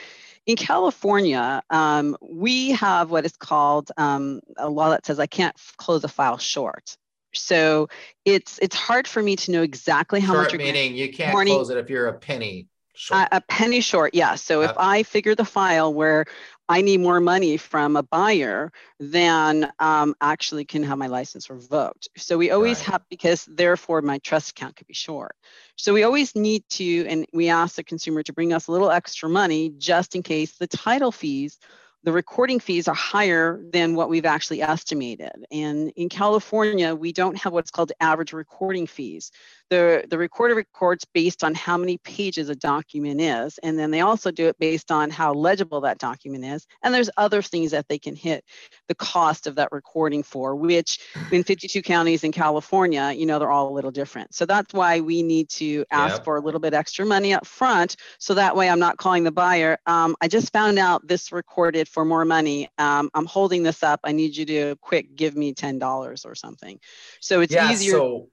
in 0.46 0.56
California, 0.56 1.62
um, 1.70 2.16
we 2.20 2.70
have 2.72 3.10
what 3.10 3.24
is 3.24 3.36
called 3.36 3.90
um, 3.96 4.40
a 4.56 4.68
law 4.68 4.90
that 4.90 5.06
says 5.06 5.18
I 5.18 5.26
can't 5.26 5.56
close 5.76 6.04
a 6.04 6.08
file 6.08 6.38
short. 6.38 6.96
So 7.32 7.88
it's 8.24 8.58
it's 8.60 8.74
hard 8.74 9.06
for 9.06 9.22
me 9.22 9.36
to 9.36 9.52
know 9.52 9.62
exactly 9.62 10.18
how 10.20 10.32
short 10.32 10.44
much. 10.44 10.50
Short 10.50 10.62
meaning 10.62 10.94
you 10.96 11.12
can't 11.12 11.32
morning, 11.32 11.54
close 11.54 11.70
it 11.70 11.76
if 11.76 11.88
you're 11.88 12.08
a 12.08 12.14
penny 12.14 12.66
Short. 13.00 13.28
A, 13.32 13.36
a 13.36 13.40
penny 13.40 13.80
short, 13.80 14.14
yeah. 14.14 14.34
So 14.34 14.60
if 14.60 14.72
I 14.76 15.04
figure 15.04 15.34
the 15.34 15.44
file 15.44 15.94
where 15.94 16.26
I 16.70 16.82
need 16.82 17.00
more 17.00 17.20
money 17.20 17.56
from 17.56 17.96
a 17.96 18.02
buyer, 18.04 18.72
than 19.00 19.72
um, 19.80 20.14
actually 20.20 20.64
can 20.64 20.84
have 20.84 20.98
my 20.98 21.08
license 21.08 21.50
revoked. 21.50 22.08
So 22.16 22.38
we 22.38 22.52
always 22.52 22.78
right. 22.78 22.92
have, 22.92 23.02
because 23.10 23.44
therefore 23.46 24.02
my 24.02 24.18
trust 24.18 24.50
account 24.50 24.76
could 24.76 24.86
be 24.86 24.94
short. 24.94 25.34
So 25.74 25.92
we 25.92 26.04
always 26.04 26.36
need 26.36 26.62
to, 26.70 27.06
and 27.08 27.26
we 27.32 27.48
ask 27.48 27.74
the 27.74 27.82
consumer 27.82 28.22
to 28.22 28.32
bring 28.32 28.52
us 28.52 28.68
a 28.68 28.72
little 28.72 28.90
extra 28.90 29.28
money 29.28 29.72
just 29.78 30.14
in 30.14 30.22
case 30.22 30.58
the 30.58 30.68
title 30.68 31.10
fees 31.10 31.58
the 32.02 32.12
recording 32.12 32.60
fees 32.60 32.88
are 32.88 32.94
higher 32.94 33.62
than 33.72 33.94
what 33.94 34.08
we've 34.08 34.24
actually 34.24 34.62
estimated. 34.62 35.44
And 35.50 35.92
in 35.96 36.08
California, 36.08 36.94
we 36.94 37.12
don't 37.12 37.36
have 37.36 37.52
what's 37.52 37.70
called 37.70 37.92
average 38.00 38.32
recording 38.32 38.86
fees. 38.86 39.30
The, 39.70 40.04
the 40.08 40.18
recorder 40.18 40.54
records 40.54 41.04
based 41.04 41.44
on 41.44 41.54
how 41.54 41.76
many 41.76 41.98
pages 41.98 42.48
a 42.48 42.54
document 42.54 43.20
is, 43.20 43.58
and 43.58 43.78
then 43.78 43.90
they 43.90 44.00
also 44.00 44.30
do 44.30 44.48
it 44.48 44.58
based 44.58 44.90
on 44.90 45.10
how 45.10 45.32
legible 45.32 45.80
that 45.82 45.98
document 45.98 46.44
is. 46.44 46.66
And 46.82 46.92
there's 46.92 47.10
other 47.16 47.40
things 47.40 47.70
that 47.70 47.88
they 47.88 47.98
can 47.98 48.14
hit 48.14 48.44
the 48.88 48.94
cost 48.94 49.46
of 49.46 49.54
that 49.54 49.70
recording 49.72 50.22
for, 50.22 50.56
which 50.56 50.98
in 51.32 51.44
52 51.44 51.82
counties 51.82 52.24
in 52.24 52.32
California, 52.32 53.12
you 53.16 53.26
know, 53.26 53.38
they're 53.38 53.50
all 53.50 53.70
a 53.70 53.74
little 53.74 53.90
different. 53.90 54.34
So 54.34 54.44
that's 54.44 54.74
why 54.74 55.00
we 55.00 55.22
need 55.22 55.48
to 55.50 55.84
ask 55.90 56.16
yep. 56.16 56.24
for 56.24 56.36
a 56.36 56.40
little 56.40 56.60
bit 56.60 56.74
extra 56.74 57.06
money 57.06 57.32
up 57.32 57.46
front. 57.46 57.96
So 58.18 58.34
that 58.34 58.56
way 58.56 58.68
I'm 58.68 58.80
not 58.80 58.96
calling 58.96 59.24
the 59.24 59.32
buyer. 59.32 59.78
Um, 59.86 60.16
I 60.20 60.28
just 60.28 60.52
found 60.52 60.78
out 60.78 61.06
this 61.06 61.32
recorded 61.32 61.88
for 61.88 62.04
more 62.04 62.24
money. 62.24 62.68
Um, 62.78 63.10
I'm 63.14 63.26
holding 63.26 63.62
this 63.62 63.82
up. 63.82 64.00
I 64.04 64.12
need 64.12 64.36
you 64.36 64.44
to 64.46 64.76
quick 64.80 65.14
give 65.14 65.36
me 65.36 65.54
$10 65.54 66.26
or 66.26 66.34
something. 66.34 66.78
So 67.20 67.40
it's 67.40 67.52
yeah, 67.52 67.70
easier. 67.70 67.92
So 67.92 68.28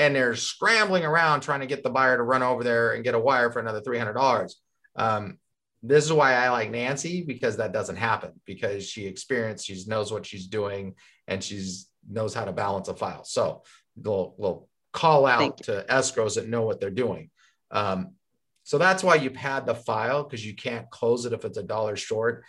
And 0.00 0.14
they're 0.14 0.36
scrambling 0.36 1.04
around 1.04 1.40
trying 1.40 1.58
to 1.60 1.66
get 1.66 1.82
the 1.82 1.90
buyer 1.90 2.16
to 2.16 2.22
run 2.22 2.42
over 2.42 2.62
there 2.62 2.92
and 2.92 3.02
get 3.02 3.16
a 3.16 3.18
wire 3.18 3.50
for 3.50 3.58
another 3.58 3.82
$300. 3.82 4.54
Um, 4.94 5.38
this 5.82 6.04
is 6.04 6.12
why 6.12 6.34
I 6.34 6.50
like 6.50 6.70
Nancy 6.70 7.24
because 7.24 7.56
that 7.56 7.72
doesn't 7.72 7.96
happen 7.96 8.40
because 8.46 8.88
she 8.88 9.06
experienced, 9.06 9.66
she 9.66 9.76
knows 9.88 10.12
what 10.12 10.24
she's 10.24 10.46
doing 10.46 10.94
and 11.26 11.42
she's 11.42 11.88
knows 12.08 12.32
how 12.32 12.44
to 12.44 12.52
balance 12.52 12.86
a 12.88 12.94
file. 12.94 13.24
So 13.24 13.64
they'll, 13.96 14.36
they'll 14.38 14.68
call 14.92 15.26
out 15.26 15.58
to 15.64 15.84
escrows 15.90 16.36
that 16.36 16.48
know 16.48 16.62
what 16.62 16.80
they're 16.80 16.90
doing. 16.90 17.30
Um, 17.70 18.14
so 18.68 18.76
that's 18.76 19.02
why 19.02 19.14
you 19.14 19.30
pad 19.30 19.64
the 19.64 19.74
file 19.74 20.24
because 20.24 20.44
you 20.44 20.54
can't 20.54 20.90
close 20.90 21.24
it 21.24 21.32
if 21.32 21.46
it's 21.46 21.56
a 21.56 21.62
dollar 21.62 21.96
short. 21.96 22.44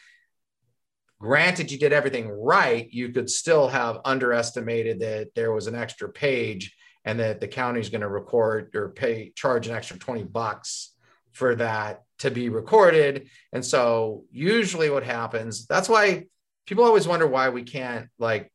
Granted, 1.22 1.72
you 1.72 1.80
did 1.80 1.94
everything 1.94 2.28
right, 2.28 2.92
you 2.92 3.08
could 3.14 3.30
still 3.30 3.70
have 3.70 4.02
underestimated 4.04 5.00
that 5.00 5.30
there 5.34 5.54
was 5.54 5.68
an 5.68 5.76
extra 5.76 6.10
page 6.10 6.76
and 7.06 7.22
that 7.22 7.40
the 7.40 7.48
county 7.48 7.80
is 7.80 7.88
going 7.88 8.02
to 8.02 8.10
record 8.10 8.76
or 8.76 8.90
pay 8.90 9.32
charge 9.34 9.68
an 9.68 9.74
extra 9.74 9.98
20 9.98 10.24
bucks 10.26 10.94
for 11.32 11.56
that 11.56 12.04
to 12.18 12.30
be 12.30 12.50
recorded. 12.50 13.30
And 13.54 13.64
so 13.64 14.26
usually 14.30 14.90
what 14.90 15.06
happens, 15.06 15.68
that's 15.68 15.88
why 15.88 16.26
people 16.66 16.84
always 16.84 17.08
wonder 17.08 17.28
why 17.28 17.48
we 17.48 17.64
can't 17.64 18.10
like 18.18 18.52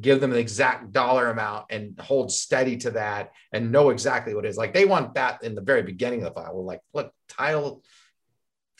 give 0.00 0.20
them 0.20 0.32
an 0.32 0.38
exact 0.38 0.92
dollar 0.92 1.30
amount 1.30 1.66
and 1.70 1.98
hold 2.00 2.32
steady 2.32 2.76
to 2.76 2.90
that 2.92 3.32
and 3.52 3.70
know 3.70 3.90
exactly 3.90 4.34
what 4.34 4.44
it 4.44 4.48
is. 4.48 4.56
Like 4.56 4.74
they 4.74 4.84
want 4.84 5.14
that 5.14 5.42
in 5.42 5.54
the 5.54 5.60
very 5.60 5.82
beginning 5.82 6.22
of 6.22 6.34
the 6.34 6.40
file. 6.40 6.54
We're 6.54 6.62
like, 6.62 6.80
look, 6.92 7.12
title 7.28 7.82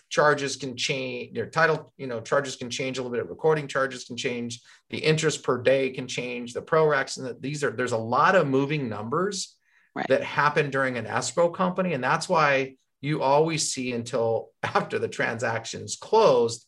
charges 0.08 0.56
can 0.56 0.76
change, 0.76 1.36
your 1.36 1.46
title, 1.46 1.92
you 1.96 2.06
know, 2.06 2.20
charges 2.20 2.56
can 2.56 2.70
change 2.70 2.98
a 2.98 3.02
little 3.02 3.16
bit, 3.16 3.28
recording 3.28 3.68
charges 3.68 4.04
can 4.04 4.16
change, 4.16 4.60
the 4.90 4.98
interest 4.98 5.42
per 5.42 5.60
day 5.62 5.90
can 5.90 6.06
change, 6.06 6.52
the 6.52 6.62
ProRecs, 6.62 7.18
and 7.18 7.26
the, 7.26 7.36
these 7.40 7.62
are 7.64 7.70
there's 7.70 7.92
a 7.92 7.98
lot 7.98 8.34
of 8.34 8.46
moving 8.46 8.88
numbers 8.88 9.56
right. 9.94 10.06
that 10.08 10.22
happen 10.22 10.70
during 10.70 10.96
an 10.96 11.06
escrow 11.06 11.50
company. 11.50 11.92
And 11.92 12.02
that's 12.02 12.28
why 12.28 12.76
you 13.00 13.22
always 13.22 13.72
see 13.72 13.92
until 13.92 14.50
after 14.62 14.98
the 14.98 15.08
transaction's 15.08 15.96
closed, 15.96 16.66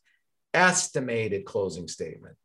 estimated 0.54 1.44
closing 1.44 1.88
statement 1.88 2.36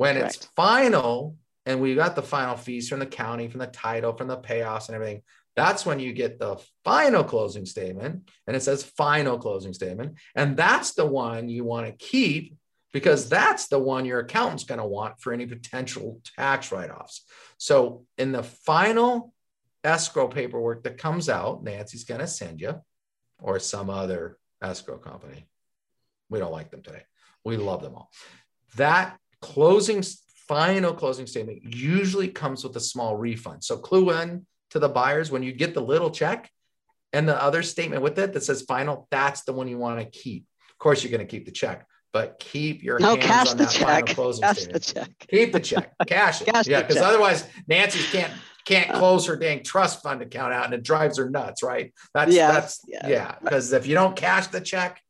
when 0.00 0.16
Correct. 0.16 0.34
it's 0.34 0.46
final 0.56 1.36
and 1.66 1.78
we 1.78 1.94
got 1.94 2.16
the 2.16 2.22
final 2.22 2.56
fees 2.56 2.88
from 2.88 3.00
the 3.00 3.06
county, 3.06 3.48
from 3.48 3.60
the 3.60 3.66
title, 3.66 4.14
from 4.14 4.28
the 4.28 4.36
payoffs 4.38 4.88
and 4.88 4.94
everything, 4.94 5.20
that's 5.54 5.84
when 5.84 6.00
you 6.00 6.14
get 6.14 6.38
the 6.38 6.56
final 6.84 7.22
closing 7.22 7.66
statement. 7.66 8.30
And 8.46 8.56
it 8.56 8.62
says 8.62 8.82
final 8.82 9.36
closing 9.36 9.74
statement. 9.74 10.16
And 10.34 10.56
that's 10.56 10.94
the 10.94 11.04
one 11.04 11.50
you 11.50 11.64
want 11.64 11.86
to 11.86 11.92
keep 11.92 12.56
because 12.94 13.28
that's 13.28 13.68
the 13.68 13.78
one 13.78 14.06
your 14.06 14.20
accountant's 14.20 14.64
going 14.64 14.80
to 14.80 14.86
want 14.86 15.20
for 15.20 15.34
any 15.34 15.44
potential 15.44 16.22
tax 16.34 16.72
write 16.72 16.90
offs. 16.90 17.26
So 17.58 18.06
in 18.16 18.32
the 18.32 18.42
final 18.42 19.34
escrow 19.84 20.28
paperwork 20.28 20.84
that 20.84 20.96
comes 20.96 21.28
out, 21.28 21.62
Nancy's 21.62 22.04
going 22.04 22.20
to 22.20 22.26
send 22.26 22.62
you 22.62 22.80
or 23.38 23.58
some 23.58 23.90
other 23.90 24.38
escrow 24.62 24.96
company. 24.96 25.46
We 26.30 26.38
don't 26.38 26.52
like 26.52 26.70
them 26.70 26.80
today. 26.80 27.02
We 27.44 27.58
love 27.58 27.82
them 27.82 27.96
all. 27.96 28.10
That 28.76 29.18
closing 29.42 30.02
final 30.48 30.92
closing 30.92 31.26
statement 31.26 31.62
usually 31.74 32.28
comes 32.28 32.64
with 32.64 32.74
a 32.76 32.80
small 32.80 33.16
refund. 33.16 33.62
So 33.62 33.76
clue 33.76 34.10
in 34.10 34.46
to 34.70 34.78
the 34.78 34.88
buyers 34.88 35.30
when 35.30 35.42
you 35.42 35.52
get 35.52 35.74
the 35.74 35.80
little 35.80 36.10
check 36.10 36.50
and 37.12 37.28
the 37.28 37.40
other 37.40 37.62
statement 37.62 38.02
with 38.02 38.18
it 38.18 38.32
that 38.32 38.42
says 38.42 38.62
final, 38.62 39.06
that's 39.10 39.42
the 39.42 39.52
one 39.52 39.68
you 39.68 39.78
want 39.78 40.00
to 40.00 40.06
keep. 40.06 40.46
Of 40.70 40.78
course, 40.78 41.02
you're 41.02 41.10
going 41.10 41.26
to 41.26 41.30
keep 41.30 41.44
the 41.44 41.52
check, 41.52 41.86
but 42.12 42.38
keep 42.40 42.82
your 42.82 42.98
no, 42.98 43.10
hands 43.10 43.24
cash 43.24 43.50
on 43.50 43.56
the 43.58 43.64
that 43.64 43.72
check. 43.72 43.86
final 43.86 44.14
closing 44.14 44.42
cash 44.42 44.58
statement. 44.58 44.84
The 44.84 44.94
check. 44.94 45.10
Keep 45.28 45.52
the 45.52 45.60
check. 45.60 45.92
Cash 46.06 46.42
it. 46.42 46.46
Cash 46.46 46.66
yeah, 46.66 46.82
because 46.82 46.96
otherwise 46.96 47.46
Nancy 47.68 48.00
can't 48.10 48.32
can't 48.64 48.90
uh. 48.90 48.98
close 48.98 49.26
her 49.26 49.36
dang 49.36 49.62
trust 49.62 50.02
fund 50.02 50.22
account 50.22 50.52
out 50.52 50.64
and 50.64 50.74
it 50.74 50.82
drives 50.82 51.18
her 51.18 51.30
nuts, 51.30 51.62
right? 51.62 51.92
That's 52.14 52.34
yeah, 52.34 52.52
that's 52.52 52.80
yeah. 52.88 53.36
Because 53.42 53.72
if 53.72 53.86
you 53.86 53.94
don't 53.94 54.16
cash 54.16 54.48
the 54.48 54.60
check, 54.60 55.00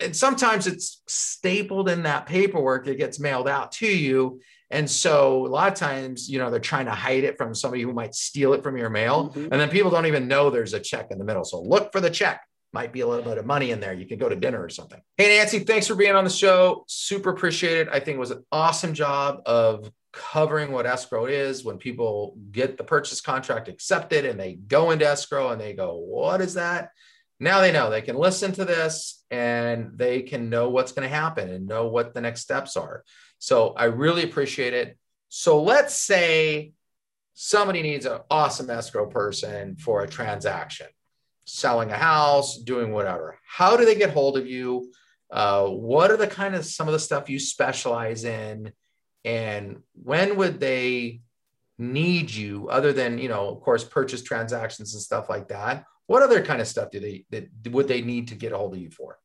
and 0.00 0.14
sometimes 0.14 0.66
it's 0.66 1.02
stapled 1.06 1.88
in 1.88 2.02
that 2.02 2.26
paperwork 2.26 2.84
that 2.84 2.98
gets 2.98 3.18
mailed 3.18 3.48
out 3.48 3.72
to 3.72 3.86
you. 3.86 4.40
And 4.70 4.90
so 4.90 5.46
a 5.46 5.48
lot 5.48 5.72
of 5.72 5.78
times, 5.78 6.28
you 6.28 6.38
know, 6.38 6.50
they're 6.50 6.60
trying 6.60 6.86
to 6.86 6.92
hide 6.92 7.24
it 7.24 7.38
from 7.38 7.54
somebody 7.54 7.82
who 7.82 7.92
might 7.92 8.14
steal 8.14 8.52
it 8.52 8.62
from 8.62 8.76
your 8.76 8.90
mail. 8.90 9.30
Mm-hmm. 9.30 9.52
And 9.52 9.60
then 9.60 9.70
people 9.70 9.90
don't 9.90 10.06
even 10.06 10.28
know 10.28 10.50
there's 10.50 10.74
a 10.74 10.80
check 10.80 11.08
in 11.10 11.18
the 11.18 11.24
middle. 11.24 11.44
So 11.44 11.60
look 11.60 11.92
for 11.92 12.00
the 12.00 12.10
check. 12.10 12.42
Might 12.72 12.92
be 12.92 13.00
a 13.00 13.06
little 13.06 13.24
bit 13.24 13.38
of 13.38 13.46
money 13.46 13.70
in 13.70 13.80
there. 13.80 13.94
You 13.94 14.06
can 14.06 14.18
go 14.18 14.28
to 14.28 14.36
dinner 14.36 14.62
or 14.62 14.68
something. 14.68 15.00
Hey, 15.16 15.38
Nancy, 15.38 15.60
thanks 15.60 15.86
for 15.86 15.94
being 15.94 16.14
on 16.14 16.24
the 16.24 16.30
show. 16.30 16.84
Super 16.88 17.30
appreciate 17.30 17.78
it. 17.78 17.88
I 17.90 18.00
think 18.00 18.16
it 18.16 18.20
was 18.20 18.32
an 18.32 18.44
awesome 18.50 18.92
job 18.92 19.40
of 19.46 19.90
covering 20.12 20.72
what 20.72 20.86
escrow 20.86 21.26
is 21.26 21.64
when 21.64 21.78
people 21.78 22.36
get 22.50 22.76
the 22.76 22.84
purchase 22.84 23.20
contract 23.20 23.68
accepted 23.68 24.24
and 24.24 24.38
they 24.38 24.54
go 24.54 24.90
into 24.90 25.06
escrow 25.06 25.50
and 25.50 25.60
they 25.60 25.74
go, 25.74 25.94
What 25.94 26.40
is 26.40 26.54
that? 26.54 26.90
Now 27.38 27.60
they 27.60 27.72
know 27.72 27.90
they 27.90 28.02
can 28.02 28.16
listen 28.16 28.52
to 28.52 28.64
this 28.64 29.24
and 29.30 29.98
they 29.98 30.22
can 30.22 30.48
know 30.48 30.70
what's 30.70 30.92
going 30.92 31.08
to 31.08 31.14
happen 31.14 31.50
and 31.50 31.66
know 31.66 31.88
what 31.88 32.14
the 32.14 32.20
next 32.20 32.40
steps 32.40 32.76
are. 32.76 33.04
So 33.38 33.74
I 33.74 33.84
really 33.84 34.24
appreciate 34.24 34.72
it. 34.72 34.96
So 35.28 35.62
let's 35.62 35.94
say 35.94 36.72
somebody 37.34 37.82
needs 37.82 38.06
an 38.06 38.20
awesome 38.30 38.70
escrow 38.70 39.06
person 39.06 39.76
for 39.76 40.02
a 40.02 40.08
transaction, 40.08 40.86
selling 41.44 41.90
a 41.90 41.96
house, 41.96 42.56
doing 42.58 42.92
whatever. 42.92 43.38
How 43.46 43.76
do 43.76 43.84
they 43.84 43.96
get 43.96 44.10
hold 44.10 44.38
of 44.38 44.46
you? 44.46 44.92
Uh, 45.30 45.66
what 45.66 46.10
are 46.10 46.16
the 46.16 46.26
kind 46.26 46.54
of 46.54 46.64
some 46.64 46.88
of 46.88 46.92
the 46.92 46.98
stuff 46.98 47.28
you 47.28 47.38
specialize 47.38 48.24
in? 48.24 48.72
And 49.24 49.82
when 49.92 50.36
would 50.36 50.60
they 50.60 51.20
need 51.78 52.30
you 52.30 52.68
other 52.70 52.92
than, 52.92 53.18
you 53.18 53.28
know, 53.28 53.48
of 53.48 53.60
course, 53.60 53.84
purchase 53.84 54.22
transactions 54.22 54.94
and 54.94 55.02
stuff 55.02 55.28
like 55.28 55.48
that? 55.48 55.84
What 56.06 56.22
other 56.22 56.44
kind 56.44 56.60
of 56.60 56.68
stuff 56.68 56.90
do 56.90 57.00
they 57.00 57.24
that 57.30 57.48
would 57.70 57.88
they 57.88 58.02
need 58.02 58.28
to 58.28 58.34
get 58.34 58.52
a 58.52 58.56
hold 58.56 58.74
of 58.74 58.80
you 58.80 58.90
for? 58.90 59.18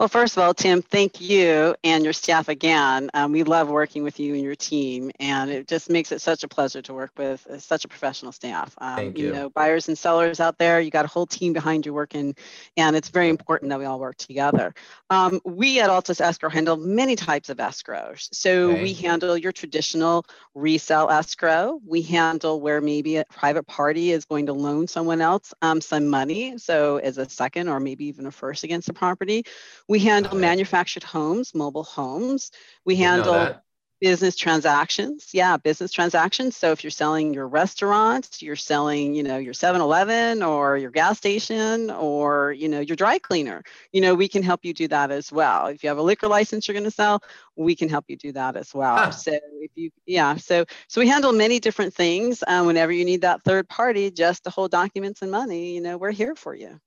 Well, 0.00 0.08
first 0.08 0.36
of 0.36 0.42
all, 0.42 0.52
Tim, 0.52 0.82
thank 0.82 1.20
you 1.20 1.76
and 1.84 2.02
your 2.02 2.12
staff 2.12 2.48
again. 2.48 3.10
Um, 3.14 3.30
we 3.30 3.44
love 3.44 3.68
working 3.68 4.02
with 4.02 4.18
you 4.18 4.34
and 4.34 4.42
your 4.42 4.56
team, 4.56 5.12
and 5.20 5.52
it 5.52 5.68
just 5.68 5.88
makes 5.88 6.10
it 6.10 6.20
such 6.20 6.42
a 6.42 6.48
pleasure 6.48 6.82
to 6.82 6.92
work 6.92 7.12
with 7.16 7.46
uh, 7.46 7.60
such 7.60 7.84
a 7.84 7.88
professional 7.88 8.32
staff. 8.32 8.74
Um, 8.78 8.96
thank 8.96 9.18
you. 9.18 9.28
you 9.28 9.32
know, 9.32 9.50
buyers 9.50 9.86
and 9.86 9.96
sellers 9.96 10.40
out 10.40 10.58
there, 10.58 10.80
you 10.80 10.90
got 10.90 11.04
a 11.04 11.08
whole 11.08 11.26
team 11.26 11.52
behind 11.52 11.86
you 11.86 11.94
working, 11.94 12.34
and 12.76 12.96
it's 12.96 13.08
very 13.08 13.28
important 13.28 13.68
that 13.68 13.78
we 13.78 13.84
all 13.84 14.00
work 14.00 14.16
together. 14.16 14.74
Um, 15.10 15.40
we 15.44 15.78
at 15.78 15.90
Altus 15.90 16.20
Escrow 16.20 16.50
handle 16.50 16.76
many 16.76 17.14
types 17.14 17.48
of 17.48 17.58
escrows. 17.58 18.28
So 18.32 18.72
okay. 18.72 18.82
we 18.82 18.94
handle 18.94 19.38
your 19.38 19.52
traditional 19.52 20.26
resale 20.56 21.08
escrow. 21.08 21.80
We 21.86 22.02
handle 22.02 22.60
where 22.60 22.80
maybe 22.80 23.18
a 23.18 23.24
private 23.26 23.68
party 23.68 24.10
is 24.10 24.24
going 24.24 24.46
to 24.46 24.54
loan 24.54 24.88
someone 24.88 25.20
else 25.20 25.54
um, 25.62 25.80
some 25.80 26.08
money, 26.08 26.58
so 26.58 26.96
as 26.96 27.16
a 27.16 27.30
second 27.30 27.68
or 27.68 27.78
maybe 27.78 28.06
even 28.06 28.26
a 28.26 28.32
first 28.32 28.64
against 28.64 28.88
the 28.88 28.92
property. 28.92 29.44
We 29.88 29.98
handle 30.00 30.36
manufactured 30.36 31.02
homes, 31.04 31.54
mobile 31.54 31.84
homes. 31.84 32.50
We 32.84 32.96
handle 32.96 33.54
business 34.00 34.36
transactions. 34.36 35.30
Yeah, 35.32 35.56
business 35.56 35.90
transactions. 35.90 36.56
So 36.56 36.72
if 36.72 36.84
you're 36.84 36.90
selling 36.90 37.32
your 37.32 37.48
restaurant, 37.48 38.42
you're 38.42 38.56
selling, 38.56 39.14
you 39.14 39.22
know, 39.22 39.38
your 39.38 39.54
7-Eleven 39.54 40.42
or 40.42 40.76
your 40.76 40.90
gas 40.90 41.16
station 41.18 41.90
or, 41.90 42.52
you 42.52 42.68
know, 42.68 42.80
your 42.80 42.96
dry 42.96 43.18
cleaner, 43.18 43.62
you 43.92 44.00
know, 44.02 44.14
we 44.14 44.28
can 44.28 44.42
help 44.42 44.64
you 44.64 44.74
do 44.74 44.88
that 44.88 45.10
as 45.10 45.32
well. 45.32 45.68
If 45.68 45.82
you 45.82 45.88
have 45.88 45.98
a 45.98 46.02
liquor 46.02 46.28
license 46.28 46.68
you're 46.68 46.74
going 46.74 46.84
to 46.84 46.90
sell, 46.90 47.22
we 47.56 47.74
can 47.74 47.88
help 47.88 48.04
you 48.08 48.16
do 48.16 48.32
that 48.32 48.56
as 48.56 48.74
well. 48.74 49.10
So 49.10 49.32
if 49.60 49.70
you, 49.74 49.90
yeah, 50.06 50.36
so 50.36 50.64
so 50.88 51.00
we 51.00 51.08
handle 51.08 51.32
many 51.32 51.58
different 51.58 51.94
things. 51.94 52.42
Um, 52.46 52.66
whenever 52.66 52.92
you 52.92 53.04
need 53.04 53.22
that 53.22 53.42
third 53.44 53.68
party 53.68 54.10
just 54.10 54.44
to 54.44 54.50
hold 54.50 54.70
documents 54.70 55.22
and 55.22 55.30
money, 55.30 55.74
you 55.74 55.80
know, 55.80 55.96
we're 55.96 56.10
here 56.10 56.34
for 56.34 56.54
you. 56.54 56.78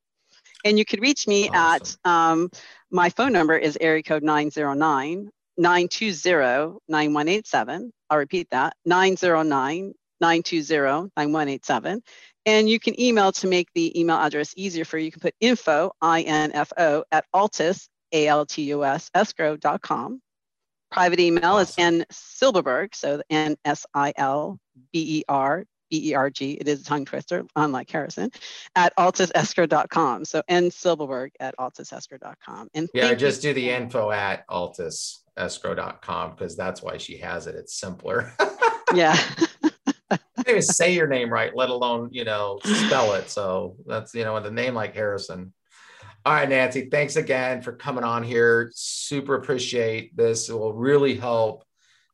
And 0.65 0.77
you 0.77 0.85
could 0.85 1.01
reach 1.01 1.27
me 1.27 1.49
awesome. 1.49 1.97
at 2.05 2.11
um, 2.11 2.49
my 2.91 3.09
phone 3.09 3.33
number 3.33 3.57
is 3.57 3.77
area 3.79 4.03
code 4.03 4.23
909 4.23 5.29
920 5.57 6.79
9187. 6.87 7.93
I'll 8.09 8.17
repeat 8.17 8.47
that 8.51 8.75
909 8.85 9.93
920 10.19 11.11
9187. 11.15 12.01
And 12.45 12.69
you 12.69 12.79
can 12.79 12.99
email 12.99 13.31
to 13.33 13.47
make 13.47 13.67
the 13.75 13.99
email 13.99 14.17
address 14.17 14.53
easier 14.55 14.85
for 14.85 14.97
you. 14.97 15.05
You 15.05 15.11
can 15.11 15.21
put 15.21 15.35
info, 15.41 15.91
I 16.01 16.21
N 16.21 16.51
F 16.53 16.71
O, 16.77 17.03
at 17.11 17.25
altus, 17.35 17.89
A 18.13 18.27
L 18.27 18.45
T 18.45 18.63
U 18.63 18.85
S, 18.85 19.09
escrow.com. 19.13 20.21
Private 20.89 21.19
email 21.19 21.55
awesome. 21.55 21.61
is 21.61 21.75
N 21.77 22.05
Silberberg, 22.11 22.95
so 22.95 23.21
N 23.29 23.57
S 23.65 23.85
I 23.93 24.13
L 24.15 24.59
B 24.93 25.19
E 25.19 25.23
R 25.27 25.65
B 25.89 26.11
E 26.11 26.13
R 26.13 26.29
G. 26.29 26.53
It 26.53 26.67
is 26.67 26.81
a 26.81 26.83
tongue 26.83 27.05
twister, 27.05 27.45
unlike 27.55 27.89
Harrison, 27.89 28.31
at 28.75 28.95
altusescrow.com. 28.97 30.25
So 30.25 30.41
N 30.47 30.69
Silberberg 30.69 31.31
at 31.39 31.55
altusescrow.com. 31.57 32.69
And 32.73 32.89
yeah, 32.93 33.13
just 33.13 33.41
do 33.41 33.53
the 33.53 33.69
info 33.69 34.11
at 34.11 34.47
altusescrow.com 34.47 36.31
because 36.31 36.55
that's 36.55 36.81
why 36.81 36.97
she 36.97 37.17
has 37.17 37.47
it. 37.47 37.55
It's 37.55 37.73
simpler. 37.79 38.33
yeah. 38.93 39.17
can't 40.09 40.21
even 40.47 40.61
say 40.61 40.93
your 40.93 41.07
name 41.07 41.31
right, 41.31 41.55
let 41.55 41.69
alone, 41.69 42.09
you 42.11 42.23
know, 42.23 42.59
spell 42.63 43.13
it. 43.13 43.29
So 43.29 43.75
that's, 43.85 44.13
you 44.13 44.23
know, 44.23 44.35
with 44.35 44.45
a 44.45 44.51
name 44.51 44.73
like 44.73 44.93
Harrison. 44.93 45.53
All 46.25 46.33
right, 46.33 46.49
Nancy, 46.49 46.89
thanks 46.89 47.15
again 47.15 47.61
for 47.61 47.71
coming 47.71 48.03
on 48.03 48.23
here. 48.23 48.71
Super 48.75 49.35
appreciate 49.35 50.15
this. 50.15 50.49
It 50.49 50.53
will 50.53 50.73
really 50.73 51.15
help, 51.15 51.63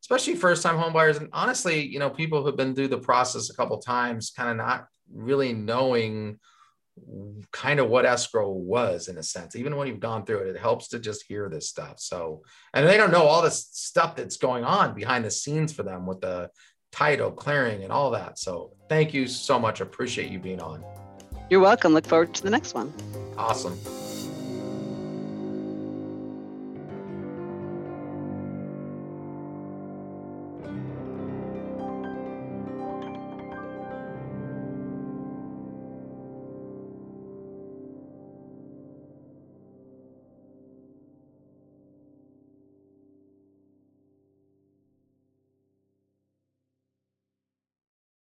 especially 0.03 0.35
first 0.35 0.61
time 0.61 0.77
homebuyers. 0.77 1.17
And 1.19 1.29
honestly, 1.33 1.81
you 1.81 1.97
know, 1.97 2.09
people 2.09 2.43
who've 2.43 2.55
been 2.55 2.75
through 2.75 2.89
the 2.89 2.99
process 2.99 3.49
a 3.49 3.55
couple 3.55 3.77
times, 3.79 4.31
kind 4.31 4.49
of 4.49 4.57
not 4.57 4.87
really 5.11 5.53
knowing 5.53 6.39
kind 7.51 7.79
of 7.79 7.89
what 7.89 8.05
escrow 8.05 8.51
was 8.51 9.07
in 9.07 9.17
a 9.17 9.23
sense 9.23 9.55
even 9.55 9.75
when 9.75 9.87
you've 9.87 9.99
gone 9.99 10.23
through 10.23 10.37
it 10.37 10.55
it 10.55 10.59
helps 10.59 10.89
to 10.89 10.99
just 10.99 11.25
hear 11.27 11.49
this 11.49 11.67
stuff 11.67 11.99
so 11.99 12.43
and 12.75 12.87
they 12.87 12.97
don't 12.97 13.11
know 13.11 13.23
all 13.23 13.41
this 13.41 13.67
stuff 13.71 14.15
that's 14.15 14.37
going 14.37 14.63
on 14.63 14.93
behind 14.93 15.25
the 15.25 15.31
scenes 15.31 15.73
for 15.73 15.81
them 15.81 16.05
with 16.05 16.21
the 16.21 16.47
title 16.93 17.31
clearing 17.31 17.83
and 17.83 17.91
all 17.91 18.11
that. 18.11 18.39
So 18.39 18.71
thank 18.87 19.13
you 19.13 19.27
so 19.27 19.59
much. 19.59 19.81
Appreciate 19.81 20.31
you 20.31 20.39
being 20.39 20.61
on. 20.61 20.85
You're 21.49 21.59
welcome. 21.59 21.93
Look 21.93 22.05
forward 22.05 22.33
to 22.35 22.43
the 22.43 22.51
next 22.51 22.73
one. 22.73 22.93
Awesome. 23.37 23.77